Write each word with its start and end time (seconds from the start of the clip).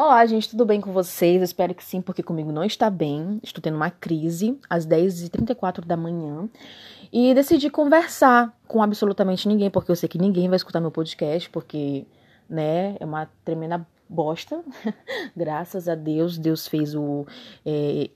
Olá, 0.00 0.24
gente, 0.26 0.50
tudo 0.50 0.64
bem 0.64 0.80
com 0.80 0.92
vocês? 0.92 1.42
Espero 1.42 1.74
que 1.74 1.82
sim, 1.82 2.00
porque 2.00 2.22
comigo 2.22 2.52
não 2.52 2.62
está 2.62 2.88
bem. 2.88 3.40
Estou 3.42 3.60
tendo 3.60 3.74
uma 3.74 3.90
crise 3.90 4.56
às 4.70 4.86
10h34 4.86 5.84
da 5.84 5.96
manhã 5.96 6.48
e 7.12 7.34
decidi 7.34 7.68
conversar 7.68 8.56
com 8.68 8.80
absolutamente 8.80 9.48
ninguém, 9.48 9.68
porque 9.68 9.90
eu 9.90 9.96
sei 9.96 10.08
que 10.08 10.16
ninguém 10.16 10.48
vai 10.48 10.54
escutar 10.54 10.78
meu 10.78 10.92
podcast, 10.92 11.50
porque, 11.50 12.06
né, 12.48 12.96
é 13.00 13.04
uma 13.04 13.28
tremenda 13.44 13.84
bosta. 14.08 14.62
Graças 15.36 15.88
a 15.88 15.96
Deus, 15.96 16.38
Deus 16.38 16.68
fez 16.68 16.94
o. 16.94 17.26
É, 17.66 18.08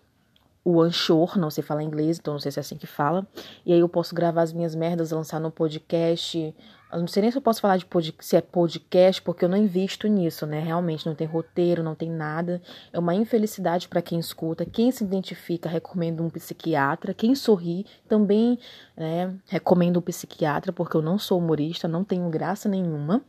o 0.64 0.80
Anchor, 0.80 1.36
não 1.36 1.50
sei 1.50 1.64
falar 1.64 1.82
inglês, 1.82 2.20
então 2.20 2.34
não 2.34 2.38
sei 2.38 2.52
se 2.52 2.60
é 2.60 2.62
assim 2.62 2.76
que 2.76 2.86
fala. 2.86 3.26
E 3.66 3.72
aí 3.72 3.80
eu 3.80 3.88
posso 3.88 4.14
gravar 4.14 4.42
as 4.42 4.52
minhas 4.52 4.76
merdas, 4.76 5.10
lançar 5.10 5.40
no 5.40 5.50
podcast, 5.50 6.54
eu 6.92 7.00
não 7.00 7.06
sei 7.06 7.22
nem 7.22 7.30
se 7.30 7.38
eu 7.38 7.42
posso 7.42 7.60
falar 7.60 7.78
de 7.78 7.86
pod, 7.86 8.14
se 8.20 8.36
é 8.36 8.40
podcast, 8.40 9.22
porque 9.22 9.44
eu 9.44 9.48
não 9.48 9.56
invisto 9.56 10.06
nisso, 10.06 10.46
né? 10.46 10.60
Realmente 10.60 11.06
não 11.06 11.14
tem 11.14 11.26
roteiro, 11.26 11.82
não 11.82 11.94
tem 11.94 12.10
nada. 12.10 12.60
É 12.92 12.98
uma 12.98 13.14
infelicidade 13.14 13.88
para 13.88 14.02
quem 14.02 14.18
escuta. 14.18 14.66
Quem 14.66 14.90
se 14.90 15.02
identifica, 15.02 15.68
recomendo 15.68 16.22
um 16.22 16.28
psiquiatra. 16.28 17.14
Quem 17.14 17.34
sorri, 17.34 17.86
também 18.06 18.58
né, 18.96 19.34
recomendo 19.46 19.98
um 19.98 20.02
psiquiatra, 20.02 20.72
porque 20.72 20.96
eu 20.96 21.02
não 21.02 21.18
sou 21.18 21.38
humorista, 21.38 21.88
não 21.88 22.04
tenho 22.04 22.28
graça 22.28 22.68
nenhuma. 22.68 23.22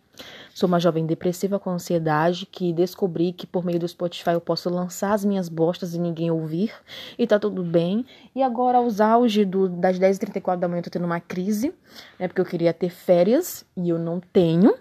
Sou 0.54 0.68
uma 0.68 0.80
jovem 0.80 1.06
depressiva 1.06 1.60
com 1.60 1.72
ansiedade 1.72 2.46
que 2.46 2.72
descobri 2.72 3.34
que 3.34 3.48
por 3.48 3.66
meio 3.66 3.80
do 3.80 3.88
Spotify 3.88 4.32
eu 4.32 4.42
posso 4.42 4.70
lançar 4.70 5.14
as 5.14 5.26
minhas 5.26 5.50
bostas 5.50 5.96
e 5.96 6.00
ninguém 6.00 6.30
ouvir. 6.30 6.72
E 7.18 7.26
tá 7.26 7.40
tudo 7.40 7.64
bem. 7.64 8.06
E 8.36 8.44
agora, 8.44 8.78
aos 8.78 9.02
auge 9.02 9.46
do, 9.46 9.68
das 9.68 9.98
10h34 9.98 10.58
da 10.58 10.68
manhã, 10.68 10.80
eu 10.80 10.84
tô 10.84 10.90
tendo 10.92 11.06
uma 11.06 11.20
crise, 11.20 11.74
né? 12.20 12.28
Porque 12.28 12.40
eu 12.40 12.46
queria 12.46 12.72
ter 12.72 12.90
férias 12.90 13.66
e 13.76 13.90
eu 13.90 13.98
não 13.98 14.20
tenho. 14.20 14.76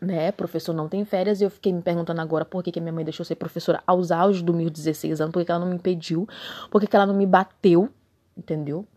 Né, 0.00 0.32
professor 0.32 0.72
não 0.72 0.88
tem 0.88 1.04
férias, 1.04 1.42
e 1.42 1.44
eu 1.44 1.50
fiquei 1.50 1.70
me 1.74 1.82
perguntando 1.82 2.22
agora 2.22 2.42
por 2.42 2.62
que, 2.62 2.72
que 2.72 2.80
minha 2.80 2.90
mãe 2.90 3.04
deixou 3.04 3.22
ser 3.22 3.34
professora 3.34 3.82
aos 3.86 4.10
auge 4.10 4.42
dos 4.42 4.56
meus 4.56 4.70
16 4.70 5.20
anos, 5.20 5.30
por 5.30 5.44
que 5.44 5.50
ela 5.50 5.60
não 5.60 5.66
me 5.66 5.74
impediu, 5.74 6.26
por 6.70 6.80
que 6.80 6.96
ela 6.96 7.04
não 7.04 7.12
me 7.12 7.26
bateu, 7.26 7.90
entendeu? 8.34 8.88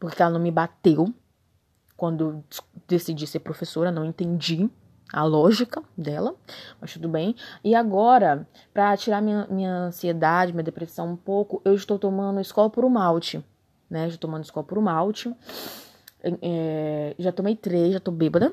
Por 0.00 0.10
que 0.10 0.20
ela 0.20 0.32
não 0.32 0.40
me 0.40 0.50
bateu 0.50 1.14
quando 1.96 2.42
decidi 2.88 3.28
ser 3.28 3.38
professora, 3.38 3.92
não 3.92 4.04
entendi 4.04 4.68
a 5.12 5.24
lógica 5.24 5.82
dela, 5.96 6.34
mas 6.80 6.92
tudo 6.92 7.08
bem. 7.08 7.34
E 7.64 7.74
agora, 7.74 8.46
para 8.72 8.96
tirar 8.96 9.20
minha, 9.20 9.46
minha 9.50 9.74
ansiedade, 9.74 10.52
minha 10.52 10.64
depressão 10.64 11.12
um 11.12 11.16
pouco, 11.16 11.60
eu 11.64 11.74
estou 11.74 11.98
tomando 11.98 12.40
escola 12.40 12.70
por 12.70 12.88
malte, 12.88 13.44
né? 13.88 14.06
Estou 14.06 14.28
tomando 14.28 14.44
escola 14.44 14.64
por 14.64 14.80
malte. 14.80 15.34
É, 16.22 17.14
já 17.18 17.32
tomei 17.32 17.56
três, 17.56 17.94
já 17.94 18.00
tô 18.00 18.10
bêbada, 18.10 18.52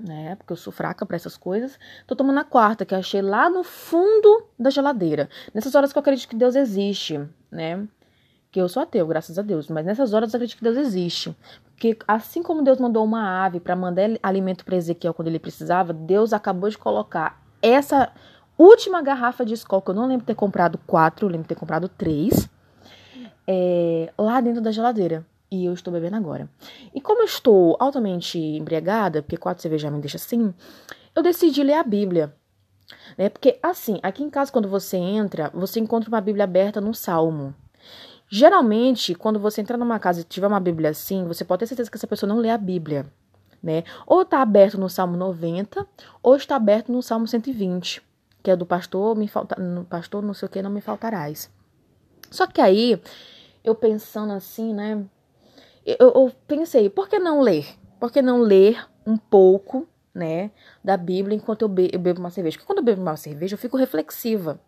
né? 0.00 0.36
Porque 0.36 0.52
eu 0.52 0.56
sou 0.56 0.72
fraca 0.72 1.04
para 1.04 1.16
essas 1.16 1.36
coisas. 1.36 1.78
Tô 2.06 2.16
tomando 2.16 2.40
a 2.40 2.44
quarta, 2.44 2.84
que 2.84 2.94
eu 2.94 2.98
achei 2.98 3.22
lá 3.22 3.48
no 3.48 3.62
fundo 3.62 4.46
da 4.58 4.70
geladeira. 4.70 5.28
Nessas 5.54 5.74
horas 5.74 5.92
que 5.92 5.98
eu 5.98 6.00
acredito 6.00 6.28
que 6.28 6.36
Deus 6.36 6.54
existe, 6.54 7.20
né? 7.50 7.86
Que 8.56 8.60
eu 8.62 8.70
sou 8.70 8.84
ateu, 8.84 9.06
graças 9.06 9.38
a 9.38 9.42
Deus, 9.42 9.68
mas 9.68 9.84
nessas 9.84 10.14
horas 10.14 10.32
eu 10.32 10.38
acredito 10.38 10.56
que 10.56 10.64
Deus 10.64 10.78
existe 10.78 11.36
que 11.76 11.94
assim 12.08 12.42
como 12.42 12.62
Deus 12.62 12.78
mandou 12.78 13.04
uma 13.04 13.44
ave 13.44 13.60
para 13.60 13.76
mandar 13.76 14.08
alimento 14.22 14.64
para 14.64 14.76
Ezequiel 14.76 15.12
quando 15.12 15.28
ele 15.28 15.38
precisava, 15.38 15.92
Deus 15.92 16.32
acabou 16.32 16.70
de 16.70 16.78
colocar 16.78 17.42
essa 17.60 18.10
última 18.56 19.02
garrafa 19.02 19.44
de 19.44 19.52
escola, 19.52 19.82
que 19.82 19.90
eu 19.90 19.94
não 19.94 20.06
lembro 20.06 20.24
ter 20.24 20.34
comprado 20.34 20.78
quatro, 20.86 21.26
eu 21.26 21.30
lembro 21.30 21.46
ter 21.46 21.54
comprado 21.54 21.86
três, 21.86 22.48
é, 23.46 24.10
lá 24.16 24.40
dentro 24.40 24.62
da 24.62 24.70
geladeira. 24.70 25.22
E 25.50 25.66
eu 25.66 25.74
estou 25.74 25.92
bebendo 25.92 26.16
agora. 26.16 26.48
E 26.94 27.00
como 27.00 27.20
eu 27.20 27.26
estou 27.26 27.76
altamente 27.78 28.38
embriagada, 28.38 29.20
porque 29.20 29.36
quatro 29.36 29.60
cervejas 29.60 29.92
me 29.92 30.00
deixa 30.00 30.16
assim, 30.16 30.54
eu 31.14 31.22
decidi 31.22 31.62
ler 31.62 31.74
a 31.74 31.84
Bíblia. 31.84 32.34
Né? 33.18 33.28
Porque, 33.28 33.58
assim, 33.62 34.00
aqui 34.02 34.24
em 34.24 34.30
casa, 34.30 34.50
quando 34.50 34.66
você 34.66 34.96
entra, 34.96 35.50
você 35.54 35.78
encontra 35.78 36.08
uma 36.08 36.22
Bíblia 36.22 36.44
aberta 36.44 36.80
num 36.80 36.94
salmo. 36.94 37.54
Geralmente, 38.28 39.14
quando 39.14 39.38
você 39.38 39.60
entrar 39.60 39.76
numa 39.76 39.98
casa 40.00 40.20
e 40.20 40.24
tiver 40.24 40.48
uma 40.48 40.58
Bíblia 40.58 40.90
assim, 40.90 41.24
você 41.24 41.44
pode 41.44 41.60
ter 41.60 41.66
certeza 41.68 41.90
que 41.90 41.96
essa 41.96 42.08
pessoa 42.08 42.28
não 42.28 42.38
lê 42.38 42.50
a 42.50 42.58
Bíblia, 42.58 43.06
né? 43.62 43.84
Ou 44.04 44.22
está 44.22 44.42
aberto 44.42 44.78
no 44.78 44.88
Salmo 44.90 45.16
90, 45.16 45.86
ou 46.22 46.34
está 46.34 46.56
aberto 46.56 46.90
no 46.90 47.02
Salmo 47.02 47.28
120, 47.28 48.02
que 48.42 48.50
é 48.50 48.56
do 48.56 48.66
pastor, 48.66 49.16
me 49.16 49.28
falta, 49.28 49.56
pastor 49.88 50.24
não 50.24 50.34
sei 50.34 50.46
o 50.46 50.50
que, 50.50 50.60
não 50.60 50.70
me 50.70 50.80
faltarás. 50.80 51.48
Só 52.28 52.48
que 52.48 52.60
aí, 52.60 53.00
eu 53.62 53.76
pensando 53.76 54.32
assim, 54.32 54.74
né? 54.74 55.04
Eu, 55.84 56.12
eu 56.12 56.32
pensei, 56.48 56.90
por 56.90 57.08
que 57.08 57.20
não 57.20 57.40
ler? 57.40 57.64
Por 58.00 58.10
que 58.10 58.20
não 58.20 58.40
ler 58.40 58.84
um 59.06 59.16
pouco, 59.16 59.86
né, 60.12 60.50
da 60.82 60.96
Bíblia 60.96 61.36
enquanto 61.36 61.62
eu, 61.62 61.68
be 61.68 61.90
eu 61.92 62.00
bebo 62.00 62.18
uma 62.18 62.30
cerveja? 62.30 62.56
Porque 62.56 62.66
quando 62.66 62.78
eu 62.78 62.84
bebo 62.84 63.00
uma 63.00 63.16
cerveja, 63.16 63.54
eu 63.54 63.58
fico 63.58 63.76
reflexiva. 63.76 64.58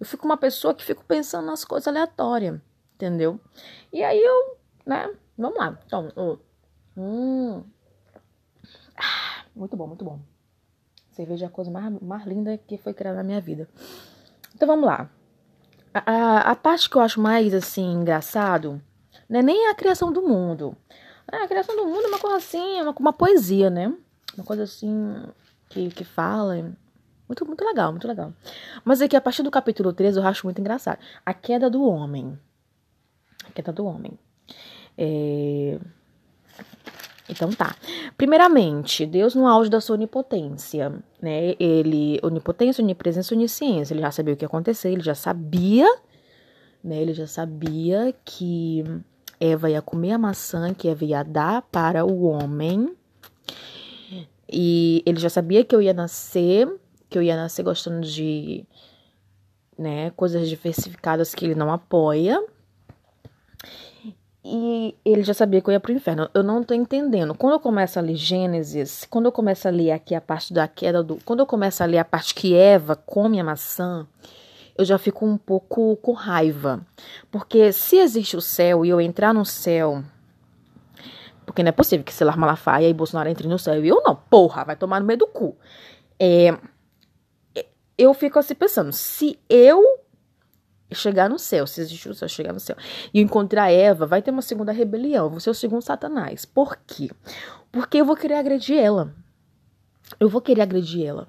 Eu 0.00 0.06
fico 0.06 0.26
uma 0.26 0.36
pessoa 0.36 0.74
que 0.74 0.84
fico 0.84 1.04
pensando 1.04 1.46
nas 1.46 1.64
coisas 1.64 1.86
aleatórias 1.86 2.60
entendeu? 2.94 3.40
E 3.92 4.02
aí 4.02 4.20
eu, 4.20 4.56
né, 4.86 5.12
vamos 5.36 5.58
lá. 5.58 5.78
Então, 5.86 6.38
hum, 6.96 7.62
ah, 8.96 9.44
muito 9.54 9.76
bom, 9.76 9.86
muito 9.86 10.04
bom. 10.04 10.20
Cerveja 11.12 11.46
é 11.46 11.48
a 11.48 11.50
coisa 11.50 11.70
mais, 11.70 12.00
mais 12.00 12.26
linda 12.26 12.58
que 12.58 12.76
foi 12.76 12.92
criada 12.92 13.18
na 13.18 13.22
minha 13.22 13.40
vida. 13.40 13.68
Então 14.54 14.66
vamos 14.66 14.86
lá. 14.86 15.10
A, 15.92 16.12
a, 16.12 16.40
a 16.50 16.56
parte 16.56 16.90
que 16.90 16.96
eu 16.96 17.02
acho 17.02 17.20
mais 17.20 17.54
assim 17.54 17.92
engraçado 17.92 18.82
não 19.28 19.40
é 19.40 19.42
nem 19.42 19.68
a 19.68 19.74
criação 19.74 20.12
do 20.12 20.22
mundo. 20.22 20.76
a 21.26 21.46
criação 21.46 21.76
do 21.76 21.86
mundo 21.86 22.04
é 22.04 22.08
uma 22.08 22.18
coisa 22.18 22.36
assim, 22.36 22.78
é 22.78 22.82
uma, 22.82 22.92
uma 22.92 23.12
poesia, 23.12 23.70
né? 23.70 23.94
Uma 24.36 24.44
coisa 24.44 24.64
assim 24.64 25.22
que, 25.68 25.88
que 25.90 26.04
fala. 26.04 26.72
Muito, 27.28 27.46
muito 27.46 27.64
legal, 27.64 27.90
muito 27.90 28.06
legal. 28.06 28.32
Mas 28.84 29.00
aqui, 29.00 29.16
a 29.16 29.20
partir 29.20 29.42
do 29.42 29.50
capítulo 29.50 29.92
13, 29.92 30.18
eu 30.18 30.26
acho 30.26 30.46
muito 30.46 30.60
engraçado. 30.60 30.98
A 31.24 31.32
queda 31.32 31.70
do 31.70 31.82
homem 31.82 32.38
queda 33.54 33.72
do 33.72 33.86
homem. 33.86 34.12
É... 34.96 35.78
Então 37.28 37.50
tá. 37.50 37.74
Primeiramente, 38.16 39.06
Deus 39.06 39.34
no 39.34 39.46
auge 39.46 39.70
da 39.70 39.80
sua 39.80 39.96
onipotência, 39.96 40.92
né? 41.22 41.54
Ele, 41.58 42.20
onipotência, 42.22 42.82
onipresença, 42.84 43.34
onisciência. 43.34 43.94
Ele 43.94 44.02
já 44.02 44.10
sabia 44.10 44.34
o 44.34 44.36
que 44.36 44.44
ia 44.44 44.48
acontecer, 44.48 44.90
ele 44.90 45.02
já 45.02 45.14
sabia, 45.14 45.86
né? 46.82 47.00
Ele 47.00 47.14
já 47.14 47.26
sabia 47.26 48.14
que 48.24 48.84
Eva 49.40 49.70
ia 49.70 49.80
comer 49.80 50.12
a 50.12 50.18
maçã 50.18 50.74
que 50.74 50.88
Eva 50.88 51.04
ia 51.04 51.22
dar 51.22 51.62
para 51.62 52.04
o 52.04 52.24
homem. 52.24 52.94
E 54.50 55.02
ele 55.06 55.18
já 55.18 55.30
sabia 55.30 55.64
que 55.64 55.74
eu 55.74 55.82
ia 55.82 55.94
nascer, 55.94 56.68
que 57.08 57.18
eu 57.18 57.22
ia 57.22 57.36
nascer 57.36 57.62
gostando 57.62 58.06
de, 58.06 58.64
né, 59.76 60.10
coisas 60.10 60.48
diversificadas 60.48 61.34
que 61.34 61.44
ele 61.44 61.54
não 61.54 61.72
apoia. 61.72 62.40
E 64.44 64.94
ele 65.04 65.22
já 65.22 65.32
sabia 65.32 65.62
que 65.62 65.70
eu 65.70 65.72
ia 65.72 65.80
pro 65.80 65.92
inferno. 65.92 66.28
Eu 66.34 66.42
não 66.42 66.62
tô 66.62 66.74
entendendo. 66.74 67.34
Quando 67.34 67.54
eu 67.54 67.60
começo 67.60 67.98
a 67.98 68.02
ler 68.02 68.14
Gênesis, 68.14 69.06
quando 69.08 69.24
eu 69.24 69.32
começo 69.32 69.66
a 69.66 69.70
ler 69.70 69.90
aqui 69.92 70.14
a 70.14 70.20
parte 70.20 70.52
da 70.52 70.68
queda 70.68 71.02
do. 71.02 71.16
Quando 71.24 71.40
eu 71.40 71.46
começo 71.46 71.82
a 71.82 71.86
ler 71.86 71.98
a 71.98 72.04
parte 72.04 72.34
que 72.34 72.54
Eva 72.54 72.94
come 72.94 73.40
a 73.40 73.44
maçã, 73.44 74.06
eu 74.76 74.84
já 74.84 74.98
fico 74.98 75.24
um 75.24 75.38
pouco 75.38 75.96
com 75.96 76.12
raiva. 76.12 76.86
Porque 77.30 77.72
se 77.72 77.96
existe 77.96 78.36
o 78.36 78.40
céu 78.42 78.84
e 78.84 78.90
eu 78.90 79.00
entrar 79.00 79.32
no 79.32 79.46
céu. 79.46 80.04
Porque 81.46 81.62
não 81.62 81.70
é 81.70 81.72
possível 81.72 82.04
que 82.04 82.12
Selar 82.12 82.38
Malafaia 82.38 82.88
e 82.88 82.92
Bolsonaro 82.94 83.30
entrem 83.30 83.48
no 83.48 83.58
céu. 83.58 83.82
E 83.82 83.88
eu 83.88 84.02
não, 84.04 84.14
porra, 84.14 84.64
vai 84.64 84.76
tomar 84.76 85.00
no 85.00 85.06
meio 85.06 85.18
do 85.18 85.26
cu. 85.26 85.56
É, 86.20 86.54
eu 87.96 88.12
fico 88.12 88.38
assim 88.38 88.54
pensando, 88.54 88.92
se 88.92 89.38
eu 89.48 90.03
chegar 90.92 91.28
no 91.28 91.38
céu, 91.38 91.66
se 91.66 91.80
existe 91.80 92.08
o 92.08 92.14
céu, 92.14 92.28
chegar 92.28 92.52
no 92.52 92.60
céu, 92.60 92.76
e 93.12 93.20
encontrar 93.20 93.70
Eva, 93.70 94.06
vai 94.06 94.22
ter 94.22 94.30
uma 94.30 94.42
segunda 94.42 94.72
rebelião, 94.72 95.30
vou 95.30 95.40
ser 95.40 95.50
o 95.50 95.54
segundo 95.54 95.82
Satanás. 95.82 96.44
Por 96.44 96.76
quê? 96.86 97.10
Porque 97.72 97.98
eu 97.98 98.04
vou 98.04 98.16
querer 98.16 98.34
agredir 98.34 98.78
ela. 98.78 99.14
Eu 100.20 100.28
vou 100.28 100.40
querer 100.40 100.62
agredir 100.62 101.06
ela. 101.06 101.28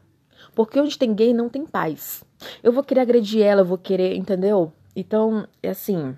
Porque 0.54 0.80
onde 0.80 0.98
tem 0.98 1.14
gay 1.14 1.34
não 1.34 1.50
tem 1.50 1.66
paz. 1.66 2.24
Eu 2.62 2.72
vou 2.72 2.84
querer 2.84 3.02
agredir 3.02 3.42
ela, 3.42 3.62
eu 3.62 3.66
vou 3.66 3.78
querer, 3.78 4.16
entendeu? 4.16 4.72
Então, 4.96 5.48
é 5.62 5.70
assim. 5.70 6.16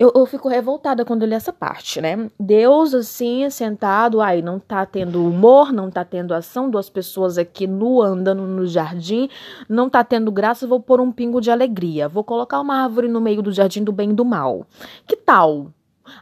Eu, 0.00 0.10
eu 0.16 0.24
fico 0.24 0.48
revoltada 0.48 1.04
quando 1.04 1.24
eu 1.24 1.28
li 1.28 1.34
essa 1.34 1.52
parte, 1.52 2.00
né? 2.00 2.30
Deus, 2.40 2.94
assim, 2.94 3.50
sentado, 3.50 4.22
aí 4.22 4.40
não 4.40 4.58
tá 4.58 4.86
tendo 4.86 5.22
humor, 5.22 5.74
não 5.74 5.90
tá 5.90 6.02
tendo 6.06 6.32
ação, 6.32 6.70
duas 6.70 6.88
pessoas 6.88 7.36
aqui 7.36 7.66
nu 7.66 8.00
andando 8.00 8.44
no 8.44 8.66
jardim, 8.66 9.28
não 9.68 9.90
tá 9.90 10.02
tendo 10.02 10.32
graça, 10.32 10.66
vou 10.66 10.80
pôr 10.80 11.02
um 11.02 11.12
pingo 11.12 11.38
de 11.38 11.50
alegria. 11.50 12.08
Vou 12.08 12.24
colocar 12.24 12.60
uma 12.60 12.82
árvore 12.82 13.08
no 13.08 13.20
meio 13.20 13.42
do 13.42 13.52
jardim 13.52 13.84
do 13.84 13.92
bem 13.92 14.08
e 14.08 14.14
do 14.14 14.24
mal. 14.24 14.66
Que 15.06 15.16
tal? 15.16 15.66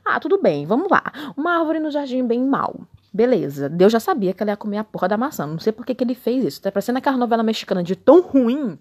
Ah, 0.05 0.19
tudo 0.19 0.43
bem, 0.43 0.67
vamos 0.67 0.91
lá. 0.91 1.05
Uma 1.37 1.61
árvore 1.61 1.79
no 1.79 1.93
jardim 1.93 2.27
bem 2.27 2.43
e 2.43 2.49
mal. 2.49 2.81
Beleza, 3.15 3.69
Deus 3.69 3.93
já 3.93 4.01
sabia 4.01 4.35
que 4.35 4.43
ela 4.43 4.51
ia 4.51 4.57
comer 4.57 4.79
a 4.79 4.85
porra 4.85 5.07
da 5.07 5.17
maçã. 5.17 5.47
Não 5.47 5.61
sei 5.61 5.73
por 5.73 5.87
que, 5.87 5.95
que 5.95 6.03
ele 6.03 6.17
fez 6.17 6.45
isso. 6.45 6.63
Tá 6.63 6.73
parecendo 6.73 6.99
aquela 6.99 7.17
novela 7.17 7.45
mexicana 7.45 7.85
de 7.85 7.95
tão 7.95 8.23
ruim. 8.23 8.77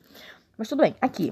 Mas 0.57 0.67
tudo 0.67 0.81
bem, 0.81 0.95
aqui. 0.99 1.31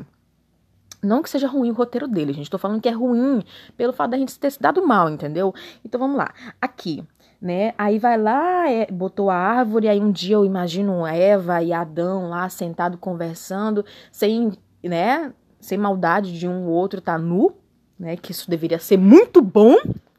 Não 1.06 1.22
que 1.22 1.30
seja 1.30 1.48
ruim 1.48 1.72
o 1.72 1.74
roteiro 1.74 2.08
dele, 2.08 2.34
gente. 2.34 2.50
Tô 2.50 2.58
falando 2.58 2.82
que 2.82 2.90
é 2.90 2.92
ruim 2.92 3.44
pelo 3.78 3.94
fato 3.94 4.12
da 4.12 4.18
gente 4.18 4.38
ter 4.40 4.52
se 4.52 4.62
dado 4.62 4.86
mal, 4.86 5.10
entendeu? 5.10 5.54
Então 5.84 6.00
vamos 6.00 6.18
lá. 6.18 6.34
Aqui. 6.62 7.04
né? 7.42 7.74
Aí 7.78 8.00
vai 8.00 8.18
lá, 8.18 8.70
é, 8.70 8.88
botou 8.88 9.30
a 9.30 9.36
árvore, 9.36 9.88
aí 9.88 10.00
um 10.00 10.12
dia 10.12 10.36
eu 10.36 10.46
imagino 10.46 11.06
Eva 11.06 11.62
e 11.62 11.72
Adão 11.72 12.30
lá 12.30 12.50
sentado 12.50 12.98
conversando, 12.98 13.86
sem, 14.12 14.52
né, 14.84 15.32
sem 15.60 15.78
maldade 15.78 16.38
de 16.38 16.48
um 16.48 16.66
ou 16.66 16.74
outro 16.74 17.02
tá 17.02 17.18
nu, 17.18 17.54
né? 18.00 18.16
Que 18.18 18.32
isso 18.32 18.50
deveria 18.50 18.80
ser 18.80 18.98
muito 18.98 19.42
bom, 19.42 19.76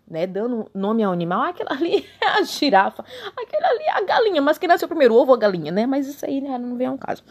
né? 0.09 0.27
Dando 0.27 0.71
nome 0.73 1.03
ao 1.03 1.13
animal, 1.13 1.43
aquela 1.43 1.73
ali 1.73 2.07
é 2.23 2.27
a 2.27 2.43
girafa, 2.43 3.05
aquela 3.37 3.69
ali 3.69 3.83
é 3.83 3.93
a 3.93 4.03
galinha, 4.03 4.41
mas 4.41 4.59
quem 4.59 4.69
nasceu 4.69 4.89
primeiro, 4.89 5.15
ovo 5.15 5.33
ou 5.33 5.37
a 5.37 5.39
galinha, 5.39 5.73
né? 5.73 5.87
Mas 5.87 6.07
isso 6.07 6.25
aí 6.25 6.41
né, 6.41 6.57
não 6.59 6.77
vem 6.77 6.87
ao 6.87 6.99
caso. 6.99 7.25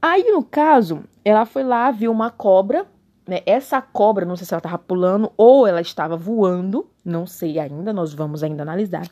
Aí, 0.00 0.24
no 0.30 0.42
caso, 0.42 1.04
ela 1.24 1.44
foi 1.44 1.62
lá, 1.62 1.90
viu 1.90 2.10
uma 2.10 2.30
cobra, 2.30 2.86
né? 3.26 3.42
Essa 3.44 3.82
cobra, 3.82 4.24
não 4.24 4.36
sei 4.36 4.46
se 4.46 4.54
ela 4.54 4.58
estava 4.58 4.78
pulando 4.78 5.30
ou 5.36 5.66
ela 5.66 5.80
estava 5.80 6.16
voando, 6.16 6.90
não 7.04 7.26
sei 7.26 7.58
ainda, 7.58 7.92
nós 7.92 8.14
vamos 8.14 8.42
ainda 8.42 8.62
analisar. 8.62 9.06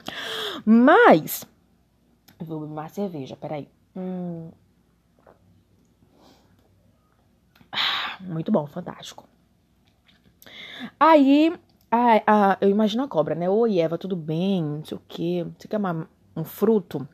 Mas, 0.64 1.46
vou 2.38 2.60
beber 2.60 2.74
mais 2.74 2.92
cerveja, 2.92 3.36
peraí. 3.36 3.68
Hum. 3.94 4.50
Ah, 7.70 8.16
muito 8.20 8.50
bom, 8.50 8.66
fantástico. 8.66 9.24
Aí, 10.98 11.52
a, 11.96 12.22
a, 12.26 12.58
eu 12.60 12.68
imagino 12.68 13.02
a 13.02 13.08
cobra, 13.08 13.34
né? 13.34 13.48
Oi, 13.48 13.78
Eva, 13.78 13.96
tudo 13.96 14.16
bem? 14.16 14.62
Não 14.62 14.84
sei 14.84 14.96
o 14.96 15.02
quê. 15.08 15.46
Você 15.58 15.68
quer 15.68 15.78
uma, 15.78 16.08
um 16.36 16.44
fruto? 16.44 17.06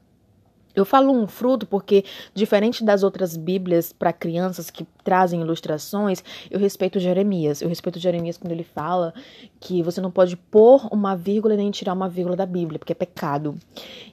Eu 0.74 0.86
falo 0.86 1.12
um 1.12 1.26
fruto 1.26 1.66
porque, 1.66 2.02
diferente 2.34 2.82
das 2.82 3.02
outras 3.02 3.36
Bíblias 3.36 3.92
para 3.92 4.12
crianças 4.12 4.70
que 4.70 4.86
trazem 5.04 5.42
ilustrações, 5.42 6.24
eu 6.50 6.58
respeito 6.58 6.98
Jeremias. 6.98 7.60
Eu 7.60 7.68
respeito 7.68 7.98
Jeremias 7.98 8.38
quando 8.38 8.52
ele 8.52 8.64
fala 8.64 9.12
que 9.60 9.82
você 9.82 10.00
não 10.00 10.10
pode 10.10 10.34
pôr 10.34 10.88
uma 10.90 11.14
vírgula 11.14 11.56
nem 11.56 11.70
tirar 11.70 11.92
uma 11.92 12.08
vírgula 12.08 12.36
da 12.36 12.46
Bíblia, 12.46 12.78
porque 12.78 12.92
é 12.92 12.96
pecado. 12.96 13.54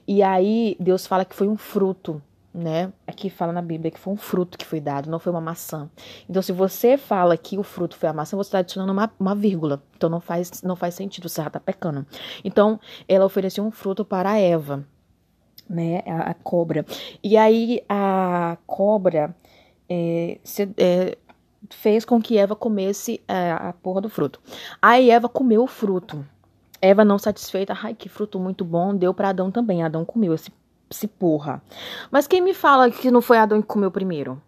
E 0.06 0.22
aí 0.22 0.76
Deus 0.78 1.06
fala 1.06 1.24
que 1.24 1.34
foi 1.34 1.48
um 1.48 1.56
fruto, 1.56 2.20
né? 2.52 2.92
Aqui 3.06 3.30
fala 3.30 3.52
na 3.52 3.62
Bíblia 3.62 3.90
que 3.90 3.98
foi 3.98 4.12
um 4.12 4.16
fruto 4.16 4.58
que 4.58 4.64
foi 4.64 4.80
dado, 4.80 5.10
não 5.10 5.18
foi 5.18 5.32
uma 5.32 5.40
maçã. 5.40 5.88
Então, 6.28 6.42
se 6.42 6.52
você 6.52 6.96
fala 6.96 7.36
que 7.36 7.58
o 7.58 7.62
fruto 7.62 7.96
foi 7.96 8.08
a 8.08 8.12
maçã, 8.12 8.36
você 8.36 8.48
está 8.48 8.58
adicionando 8.58 8.92
uma, 8.92 9.10
uma 9.18 9.34
vírgula. 9.34 9.82
Então, 9.96 10.10
não 10.10 10.20
faz, 10.20 10.62
não 10.62 10.76
faz 10.76 10.94
sentido, 10.94 11.28
você 11.28 11.40
já 11.40 11.46
está 11.46 11.60
pecando. 11.60 12.06
Então, 12.44 12.80
ela 13.08 13.24
ofereceu 13.24 13.64
um 13.64 13.70
fruto 13.70 14.04
para 14.04 14.38
Eva 14.38 14.84
né, 15.70 16.02
a, 16.04 16.30
a 16.30 16.34
cobra. 16.34 16.84
E 17.22 17.36
aí 17.36 17.82
a 17.88 18.58
cobra 18.66 19.34
é, 19.88 20.38
se, 20.42 20.68
é, 20.76 21.16
fez 21.70 22.04
com 22.04 22.20
que 22.20 22.36
Eva 22.36 22.56
comesse 22.56 23.22
é, 23.28 23.52
a 23.52 23.72
porra 23.72 24.00
do 24.00 24.08
fruto. 24.08 24.40
Aí 24.82 25.10
Eva 25.10 25.28
comeu 25.28 25.62
o 25.62 25.68
fruto. 25.68 26.26
Eva 26.82 27.04
não 27.04 27.18
satisfeita, 27.18 27.76
ai 27.80 27.94
que 27.94 28.08
fruto 28.08 28.40
muito 28.40 28.64
bom, 28.64 28.94
deu 28.94 29.14
para 29.14 29.28
Adão 29.28 29.50
também. 29.50 29.82
Adão 29.82 30.04
comeu 30.04 30.34
esse, 30.34 30.50
esse 30.90 31.06
porra. 31.06 31.62
Mas 32.10 32.26
quem 32.26 32.40
me 32.40 32.52
fala 32.52 32.90
que 32.90 33.10
não 33.10 33.22
foi 33.22 33.38
Adão 33.38 33.62
que 33.62 33.68
comeu 33.68 33.90
primeiro? 33.90 34.40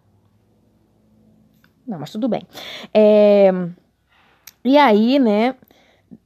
Não, 1.87 1.99
mas 1.99 2.11
tudo 2.11 2.27
bem. 2.27 2.41
É, 2.93 3.51
e 4.63 4.77
aí, 4.77 5.19
né, 5.19 5.55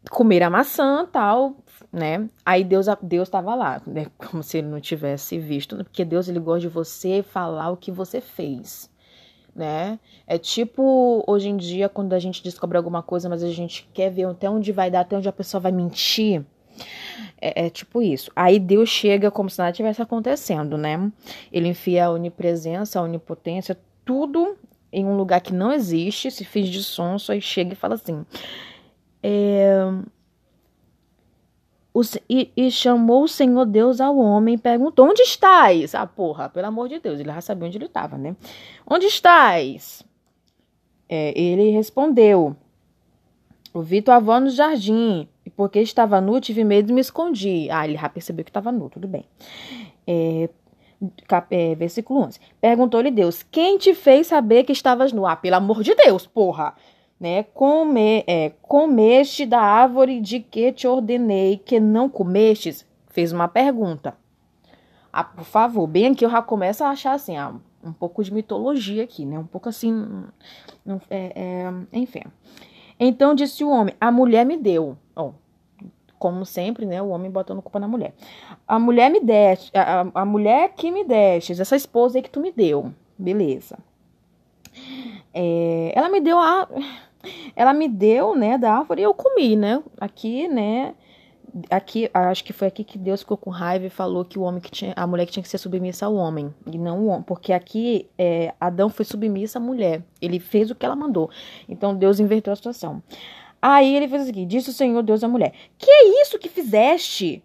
comer 0.09 0.43
a 0.43 0.49
maçã, 0.49 1.05
tal, 1.11 1.55
né? 1.91 2.29
Aí 2.45 2.63
Deus 2.63 2.87
Deus 3.01 3.27
estava 3.27 3.55
lá, 3.55 3.81
né? 3.85 4.07
Como 4.17 4.43
se 4.43 4.59
ele 4.59 4.67
não 4.67 4.79
tivesse 4.79 5.37
visto, 5.37 5.75
né? 5.75 5.83
porque 5.83 6.05
Deus 6.05 6.27
ele 6.27 6.39
gosta 6.39 6.61
de 6.61 6.67
você 6.67 7.23
falar 7.23 7.71
o 7.71 7.77
que 7.77 7.91
você 7.91 8.21
fez, 8.21 8.89
né? 9.55 9.99
É 10.25 10.37
tipo 10.37 11.23
hoje 11.27 11.49
em 11.49 11.57
dia 11.57 11.89
quando 11.89 12.13
a 12.13 12.19
gente 12.19 12.43
descobre 12.43 12.77
alguma 12.77 13.01
coisa, 13.01 13.29
mas 13.29 13.43
a 13.43 13.49
gente 13.49 13.89
quer 13.93 14.11
ver 14.11 14.25
até 14.25 14.49
onde 14.49 14.71
vai 14.71 14.91
dar, 14.91 15.01
até 15.01 15.17
onde 15.17 15.29
a 15.29 15.33
pessoa 15.33 15.61
vai 15.61 15.71
mentir. 15.71 16.43
É, 17.39 17.65
é, 17.65 17.69
tipo 17.69 18.01
isso. 18.01 18.31
Aí 18.35 18.59
Deus 18.59 18.89
chega 18.89 19.29
como 19.29 19.49
se 19.49 19.59
nada 19.59 19.71
tivesse 19.71 20.01
acontecendo, 20.01 20.77
né? 20.77 21.11
Ele 21.51 21.69
enfia 21.69 22.05
a 22.05 22.11
onipresença, 22.11 22.99
a 22.99 23.03
onipotência, 23.03 23.77
tudo 24.03 24.57
em 24.91 25.05
um 25.05 25.15
lugar 25.17 25.41
que 25.41 25.53
não 25.53 25.71
existe, 25.71 26.31
se 26.31 26.45
finge 26.45 26.71
de 26.71 26.83
sonso, 26.83 27.31
aí 27.31 27.41
chega 27.41 27.73
e 27.73 27.75
fala 27.75 27.95
assim: 27.95 28.25
é, 29.21 29.91
e, 32.29 32.51
e, 32.55 32.71
chamou 32.71 33.23
o 33.23 33.27
Senhor 33.27 33.65
Deus 33.65 33.99
ao 33.99 34.17
homem 34.17 34.55
e 34.55 34.57
perguntou: 34.57 35.07
Onde 35.07 35.21
estás? 35.21 35.95
Ah, 35.95 36.05
porra, 36.05 36.49
pelo 36.49 36.67
amor 36.67 36.87
de 36.89 36.99
Deus, 36.99 37.19
ele 37.19 37.31
já 37.31 37.41
sabia 37.41 37.67
onde 37.67 37.77
ele 37.77 37.85
estava, 37.85 38.17
né? 38.17 38.35
Onde 38.85 39.05
estás? 39.05 40.03
É, 41.09 41.39
ele 41.39 41.71
respondeu: 41.71 42.55
Ouvi 43.73 44.01
tua 44.01 44.17
avó 44.17 44.39
no 44.39 44.49
jardim, 44.49 45.27
e 45.36 45.36
porque 45.57 45.81
estava 45.81 46.21
nu, 46.21 46.39
tive 46.39 46.63
medo 46.63 46.91
e 46.91 46.93
me 46.93 47.01
escondi. 47.01 47.67
Ah, 47.69 47.85
ele 47.85 47.97
já 47.97 48.07
percebeu 48.07 48.45
que 48.45 48.51
estava 48.51 48.71
nu, 48.71 48.89
tudo 48.89 49.07
bem. 49.07 49.25
É, 50.07 50.49
cap, 51.27 51.53
é, 51.53 51.75
versículo 51.75 52.21
11: 52.21 52.39
Perguntou-lhe 52.61 53.11
Deus: 53.11 53.43
Quem 53.43 53.77
te 53.77 53.93
fez 53.93 54.27
saber 54.27 54.63
que 54.63 54.71
estavas 54.71 55.11
nu? 55.11 55.25
Ah, 55.25 55.35
pelo 55.35 55.57
amor 55.57 55.83
de 55.83 55.93
Deus, 55.95 56.25
porra! 56.25 56.73
né? 57.19 57.43
Come, 57.43 58.23
é, 58.27 58.51
comeste 58.61 59.45
da 59.45 59.59
árvore 59.59 60.21
de 60.21 60.39
que 60.39 60.71
te 60.71 60.87
ordenei 60.87 61.57
que 61.57 61.79
não 61.79 62.07
comestes? 62.07 62.85
Fez 63.09 63.31
uma 63.31 63.47
pergunta. 63.47 64.15
Ah, 65.11 65.23
por 65.23 65.45
favor, 65.45 65.87
bem 65.87 66.07
aqui 66.07 66.23
eu 66.23 66.29
já 66.29 66.41
começo 66.41 66.83
a 66.83 66.89
achar 66.89 67.13
assim, 67.13 67.35
ah, 67.35 67.55
um 67.83 67.91
pouco 67.91 68.23
de 68.23 68.31
mitologia 68.31 69.03
aqui, 69.03 69.25
né? 69.25 69.39
Um 69.39 69.47
pouco 69.47 69.69
assim, 69.69 70.05
é, 71.09 71.33
é, 71.35 71.73
enfim. 71.93 72.21
Então 72.99 73.33
disse 73.33 73.63
o 73.63 73.69
homem: 73.69 73.95
A 73.99 74.11
mulher 74.11 74.45
me 74.45 74.57
deu. 74.57 74.97
Como 76.19 76.45
sempre, 76.45 76.85
né? 76.85 77.01
O 77.01 77.09
homem 77.09 77.29
botando 77.29 77.61
culpa 77.61 77.79
na 77.79 77.87
mulher. 77.87 78.13
A 78.67 78.79
mulher 78.79 79.09
me 79.09 79.19
deste, 79.19 79.71
a, 79.77 80.07
a, 80.13 80.25
mulher 80.25 80.73
que 80.75 80.91
me 80.91 81.03
destes, 81.03 81.59
essa 81.59 81.75
esposa 81.75 82.17
aí 82.17 82.21
que 82.21 82.29
tu 82.29 82.39
me 82.39 82.51
deu. 82.51 82.91
Beleza. 83.17 83.77
É, 85.33 85.91
ela 85.95 86.09
me 86.09 86.19
deu 86.19 86.39
a 86.39 86.67
ela 87.55 87.73
me 87.73 87.87
deu, 87.87 88.35
né, 88.35 88.57
da 88.57 88.73
árvore 88.73 89.01
e 89.01 89.03
eu 89.03 89.13
comi, 89.13 89.55
né? 89.55 89.81
Aqui, 89.99 90.47
né? 90.47 90.93
Aqui, 91.69 92.09
acho 92.13 92.43
que 92.43 92.53
foi 92.53 92.67
aqui 92.67 92.83
que 92.83 92.97
Deus 92.97 93.21
ficou 93.21 93.37
com 93.37 93.49
raiva 93.49 93.85
e 93.85 93.89
falou 93.89 94.23
que 94.23 94.37
o 94.37 94.43
homem 94.43 94.61
que 94.61 94.69
tinha, 94.69 94.93
a 94.95 95.07
mulher 95.07 95.25
que 95.25 95.31
tinha 95.31 95.41
que 95.41 95.49
ser 95.49 95.57
submissa 95.57 96.05
ao 96.05 96.13
homem 96.13 96.53
e 96.71 96.77
não 96.77 96.99
o 96.99 97.07
homem, 97.07 97.23
porque 97.23 97.51
aqui 97.51 98.07
é, 98.17 98.53
Adão 98.59 98.89
foi 98.89 99.05
submissa 99.05 99.57
à 99.57 99.61
mulher. 99.61 100.03
Ele 100.21 100.39
fez 100.39 100.69
o 100.69 100.75
que 100.75 100.85
ela 100.85 100.95
mandou. 100.95 101.29
Então 101.67 101.95
Deus 101.95 102.19
inverteu 102.19 102.53
a 102.53 102.55
situação. 102.55 103.01
Aí 103.61 103.95
ele 103.95 104.07
fez 104.07 104.29
aqui, 104.29 104.45
disse 104.45 104.69
o 104.69 104.73
Senhor 104.73 105.01
Deus 105.01 105.23
à 105.23 105.27
mulher: 105.27 105.53
Que 105.77 105.89
é 105.89 106.21
isso 106.21 106.39
que 106.39 106.49
fizeste? 106.49 107.43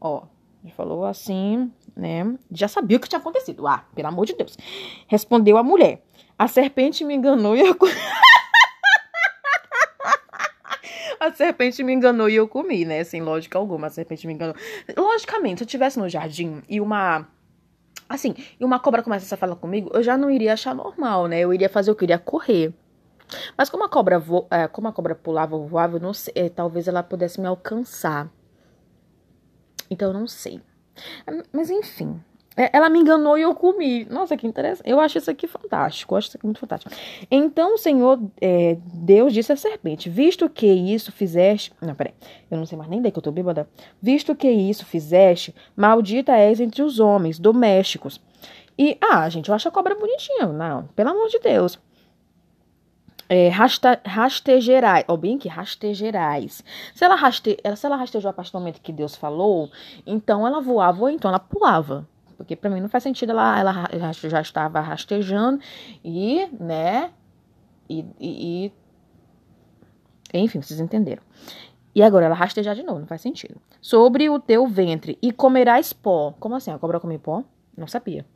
Ó, 0.00 0.24
ele 0.62 0.72
falou 0.72 1.04
assim, 1.04 1.70
né? 1.96 2.36
Já 2.50 2.68
sabia 2.68 2.96
o 2.96 3.00
que 3.00 3.08
tinha 3.08 3.18
acontecido. 3.18 3.66
Ah, 3.66 3.84
pelo 3.94 4.08
amor 4.08 4.26
de 4.26 4.34
Deus. 4.34 4.56
Respondeu 5.06 5.56
a 5.56 5.62
mulher: 5.62 6.02
A 6.38 6.46
serpente 6.46 7.04
me 7.04 7.14
enganou 7.14 7.56
e 7.56 7.60
eu 7.60 7.76
a 11.18 11.32
serpente 11.32 11.82
me 11.82 11.92
enganou 11.92 12.28
e 12.28 12.34
eu 12.34 12.46
comi, 12.46 12.84
né? 12.84 13.02
Sem 13.04 13.22
lógica 13.22 13.58
alguma, 13.58 13.86
a 13.86 13.90
serpente 13.90 14.26
me 14.26 14.34
enganou. 14.34 14.54
Logicamente, 14.96 15.58
se 15.58 15.64
eu 15.64 15.66
estivesse 15.66 15.98
no 15.98 16.08
jardim 16.08 16.62
e 16.68 16.80
uma. 16.80 17.26
Assim, 18.08 18.34
e 18.60 18.64
uma 18.64 18.78
cobra 18.78 19.02
começasse 19.02 19.34
a 19.34 19.36
falar 19.36 19.56
comigo, 19.56 19.90
eu 19.92 20.02
já 20.02 20.16
não 20.16 20.30
iria 20.30 20.52
achar 20.52 20.74
normal, 20.74 21.26
né? 21.26 21.40
Eu 21.40 21.52
iria 21.52 21.68
fazer 21.68 21.90
o 21.90 21.94
que? 21.94 22.04
Eu 22.04 22.06
iria 22.06 22.18
correr. 22.18 22.72
Mas 23.56 23.68
como 23.68 23.84
a 23.84 23.88
cobra, 23.88 24.18
vo... 24.18 24.46
É, 24.50 24.68
como 24.68 24.88
a 24.88 24.92
cobra 24.92 25.14
pulava 25.14 25.56
ou 25.56 25.66
voava, 25.66 25.96
eu 25.96 26.00
não 26.00 26.14
sei, 26.14 26.32
é, 26.36 26.48
talvez 26.48 26.88
ela 26.88 27.02
pudesse 27.02 27.40
me 27.40 27.46
alcançar. 27.46 28.30
Então 29.90 30.08
eu 30.08 30.14
não 30.14 30.26
sei. 30.26 30.60
Mas 31.52 31.70
enfim, 31.70 32.20
é, 32.56 32.70
ela 32.72 32.88
me 32.88 32.98
enganou 32.98 33.36
e 33.36 33.42
eu 33.42 33.54
comi. 33.54 34.06
Nossa, 34.06 34.36
que 34.36 34.46
interessante. 34.46 34.88
Eu 34.88 34.98
acho 34.98 35.18
isso 35.18 35.30
aqui 35.30 35.46
fantástico. 35.46 36.14
Eu 36.14 36.18
acho 36.18 36.28
isso 36.28 36.36
aqui 36.38 36.46
muito 36.46 36.58
fantástico. 36.58 36.94
Então 37.30 37.74
o 37.74 37.78
Senhor, 37.78 38.18
é, 38.40 38.78
Deus 38.94 39.34
disse 39.34 39.52
à 39.52 39.56
serpente: 39.56 40.08
Visto 40.08 40.48
que 40.48 40.66
isso 40.66 41.12
fizeste. 41.12 41.72
Não, 41.82 41.94
peraí. 41.94 42.14
Eu 42.50 42.56
não 42.56 42.64
sei 42.64 42.78
mais 42.78 42.88
nem 42.88 43.02
daí 43.02 43.12
que 43.12 43.18
eu 43.18 43.22
tô 43.22 43.30
bêbada. 43.30 43.68
Visto 44.00 44.34
que 44.34 44.48
isso 44.48 44.86
fizeste, 44.86 45.54
maldita 45.76 46.32
és 46.32 46.58
entre 46.58 46.82
os 46.82 46.98
homens 46.98 47.38
domésticos. 47.38 48.20
E, 48.78 48.98
ah, 49.00 49.28
gente, 49.28 49.48
eu 49.48 49.54
acho 49.54 49.68
a 49.68 49.72
cobra 49.72 49.94
bonitinha. 49.94 50.46
Não, 50.46 50.86
pelo 50.96 51.10
amor 51.10 51.28
de 51.28 51.38
Deus. 51.38 51.78
É, 53.28 53.48
rasta, 53.48 54.00
rastegerais, 54.04 55.04
ou 55.08 55.16
bem 55.16 55.36
que 55.36 55.48
rastegerais. 55.48 56.62
Se 56.94 57.04
ela, 57.04 57.16
raste, 57.16 57.56
se 57.76 57.86
ela 57.86 57.96
rastejou 57.96 58.30
a 58.30 58.32
partir 58.32 58.52
do 58.52 58.58
momento 58.58 58.80
que 58.80 58.92
Deus 58.92 59.16
falou, 59.16 59.70
então 60.06 60.46
ela 60.46 60.60
voava 60.60 61.02
ou 61.02 61.10
então 61.10 61.28
ela 61.28 61.40
pulava. 61.40 62.06
Porque 62.36 62.54
para 62.54 62.70
mim 62.70 62.80
não 62.80 62.88
faz 62.88 63.02
sentido 63.02 63.30
ela, 63.30 63.88
ela 63.90 64.12
já 64.12 64.40
estava 64.40 64.80
rastejando 64.80 65.60
e, 66.04 66.46
né? 66.60 67.10
E, 67.88 68.04
e, 68.20 68.72
e, 70.32 70.38
enfim, 70.38 70.60
vocês 70.60 70.78
entenderam. 70.78 71.22
E 71.94 72.02
agora 72.02 72.26
ela 72.26 72.34
rastejar 72.34 72.74
de 72.74 72.82
novo, 72.82 73.00
não 73.00 73.06
faz 73.06 73.22
sentido. 73.22 73.58
Sobre 73.80 74.28
o 74.28 74.38
teu 74.38 74.66
ventre 74.66 75.18
e 75.22 75.32
comerás 75.32 75.92
pó. 75.92 76.34
Como 76.38 76.54
assim? 76.54 76.70
A 76.70 76.78
cobra 76.78 77.00
come 77.00 77.18
pó? 77.18 77.42
Não 77.76 77.86
sabia. 77.86 78.26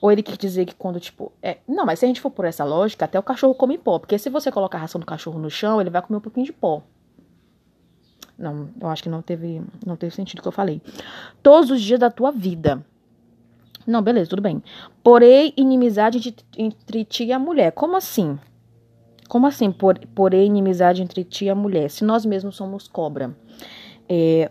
Ou 0.00 0.10
ele 0.10 0.22
quer 0.22 0.36
dizer 0.36 0.66
que 0.66 0.74
quando, 0.74 1.00
tipo. 1.00 1.32
É... 1.42 1.58
Não, 1.66 1.84
mas 1.84 1.98
se 1.98 2.04
a 2.04 2.08
gente 2.08 2.20
for 2.20 2.30
por 2.30 2.44
essa 2.44 2.64
lógica, 2.64 3.04
até 3.04 3.18
o 3.18 3.22
cachorro 3.22 3.54
come 3.54 3.78
pó. 3.78 3.98
Porque 3.98 4.18
se 4.18 4.30
você 4.30 4.50
colocar 4.50 4.78
a 4.78 4.82
ração 4.82 5.00
do 5.00 5.06
cachorro 5.06 5.38
no 5.38 5.50
chão, 5.50 5.80
ele 5.80 5.90
vai 5.90 6.02
comer 6.02 6.18
um 6.18 6.20
pouquinho 6.20 6.46
de 6.46 6.52
pó. 6.52 6.82
Não, 8.38 8.70
eu 8.80 8.88
acho 8.88 9.02
que 9.02 9.08
não 9.08 9.20
teve, 9.20 9.60
não 9.84 9.96
teve 9.96 10.14
sentido 10.14 10.38
o 10.38 10.42
que 10.42 10.48
eu 10.48 10.52
falei. 10.52 10.80
Todos 11.42 11.70
os 11.70 11.82
dias 11.82 12.00
da 12.00 12.10
tua 12.10 12.30
vida. 12.30 12.84
Não, 13.86 14.00
beleza, 14.00 14.30
tudo 14.30 14.40
bem. 14.40 14.62
Porém, 15.02 15.52
inimizade 15.56 16.34
entre 16.56 17.04
ti 17.04 17.24
e 17.24 17.32
a 17.32 17.38
mulher. 17.38 17.72
Como 17.72 17.96
assim? 17.96 18.38
Como 19.28 19.46
assim, 19.46 19.70
por, 19.70 19.98
porém, 20.14 20.46
inimizade 20.46 21.02
entre 21.02 21.22
ti 21.22 21.44
e 21.44 21.50
a 21.50 21.54
mulher? 21.54 21.90
Se 21.90 22.02
nós 22.02 22.24
mesmos 22.24 22.56
somos 22.56 22.88
cobra. 22.88 23.36
É, 24.08 24.50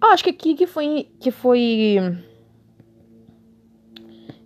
acho 0.00 0.24
que 0.24 0.30
aqui 0.30 0.54
que 0.54 0.66
foi, 0.66 1.08
que 1.20 1.30
foi 1.30 1.96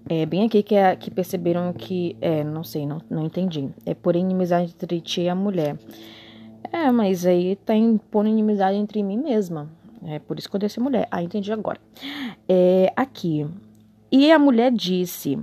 é 0.08 0.26
bem 0.26 0.44
aqui 0.44 0.62
que, 0.62 0.74
é, 0.74 0.94
que 0.96 1.10
perceberam 1.10 1.72
que. 1.72 2.16
É, 2.20 2.44
não 2.44 2.62
sei, 2.62 2.86
não, 2.86 3.00
não 3.08 3.24
entendi. 3.24 3.70
É 3.86 3.94
por 3.94 4.16
inimizade 4.16 4.74
entre 4.74 5.00
ti 5.00 5.22
e 5.22 5.28
a 5.28 5.34
mulher. 5.34 5.78
É, 6.70 6.90
mas 6.90 7.24
aí 7.24 7.56
tá 7.56 7.74
impondo 7.74 8.28
inimizade 8.28 8.76
entre 8.76 9.02
mim 9.02 9.16
mesma. 9.16 9.70
É 10.06 10.18
por 10.18 10.38
isso 10.38 10.50
que 10.50 10.56
eu 10.56 10.60
desci 10.60 10.78
mulher. 10.78 11.08
Ah, 11.10 11.22
entendi 11.22 11.50
agora. 11.50 11.80
É, 12.46 12.92
aqui. 12.94 13.46
E 14.12 14.30
a 14.30 14.38
mulher 14.38 14.70
disse. 14.70 15.38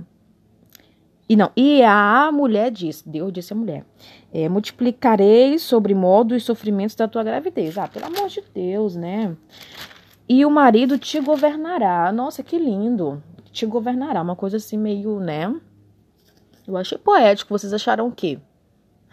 E 1.28 1.34
não, 1.34 1.50
e 1.56 1.82
a 1.82 2.30
mulher 2.32 2.70
disse, 2.70 3.08
Deus 3.08 3.32
disse 3.32 3.52
a 3.52 3.56
mulher: 3.56 3.84
é, 4.32 4.48
multiplicarei 4.48 5.58
sobre 5.58 5.94
modo 5.94 6.36
os 6.36 6.44
sofrimentos 6.44 6.94
da 6.94 7.08
tua 7.08 7.24
gravidez. 7.24 7.76
Ah, 7.78 7.88
pelo 7.88 8.06
amor 8.06 8.28
de 8.28 8.44
Deus, 8.54 8.94
né? 8.94 9.34
E 10.28 10.44
o 10.46 10.50
marido 10.50 10.98
te 10.98 11.18
governará. 11.18 12.12
Nossa, 12.12 12.44
que 12.44 12.56
lindo 12.56 13.20
te 13.52 13.66
governará. 13.66 14.22
Uma 14.22 14.34
coisa 14.34 14.56
assim 14.56 14.78
meio, 14.78 15.20
né? 15.20 15.54
Eu 16.66 16.76
achei 16.76 16.98
poético. 16.98 17.56
Vocês 17.56 17.72
acharam 17.72 18.08
o 18.08 18.12
quê? 18.12 18.38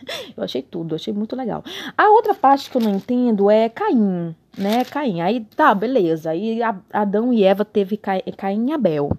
Eu 0.35 0.43
achei 0.43 0.61
tudo, 0.61 0.95
achei 0.95 1.13
muito 1.13 1.35
legal. 1.35 1.63
A 1.97 2.09
outra 2.09 2.33
parte 2.33 2.69
que 2.69 2.77
eu 2.77 2.81
não 2.81 2.95
entendo 2.95 3.51
é 3.51 3.67
Caim, 3.67 4.33
né? 4.57 4.85
Caim. 4.85 5.19
Aí 5.19 5.45
tá, 5.55 5.75
beleza. 5.75 6.29
Aí 6.31 6.61
Adão 6.91 7.33
e 7.33 7.43
Eva 7.43 7.65
teve 7.65 7.97
Caim 7.97 8.69
e 8.69 8.71
Abel, 8.71 9.11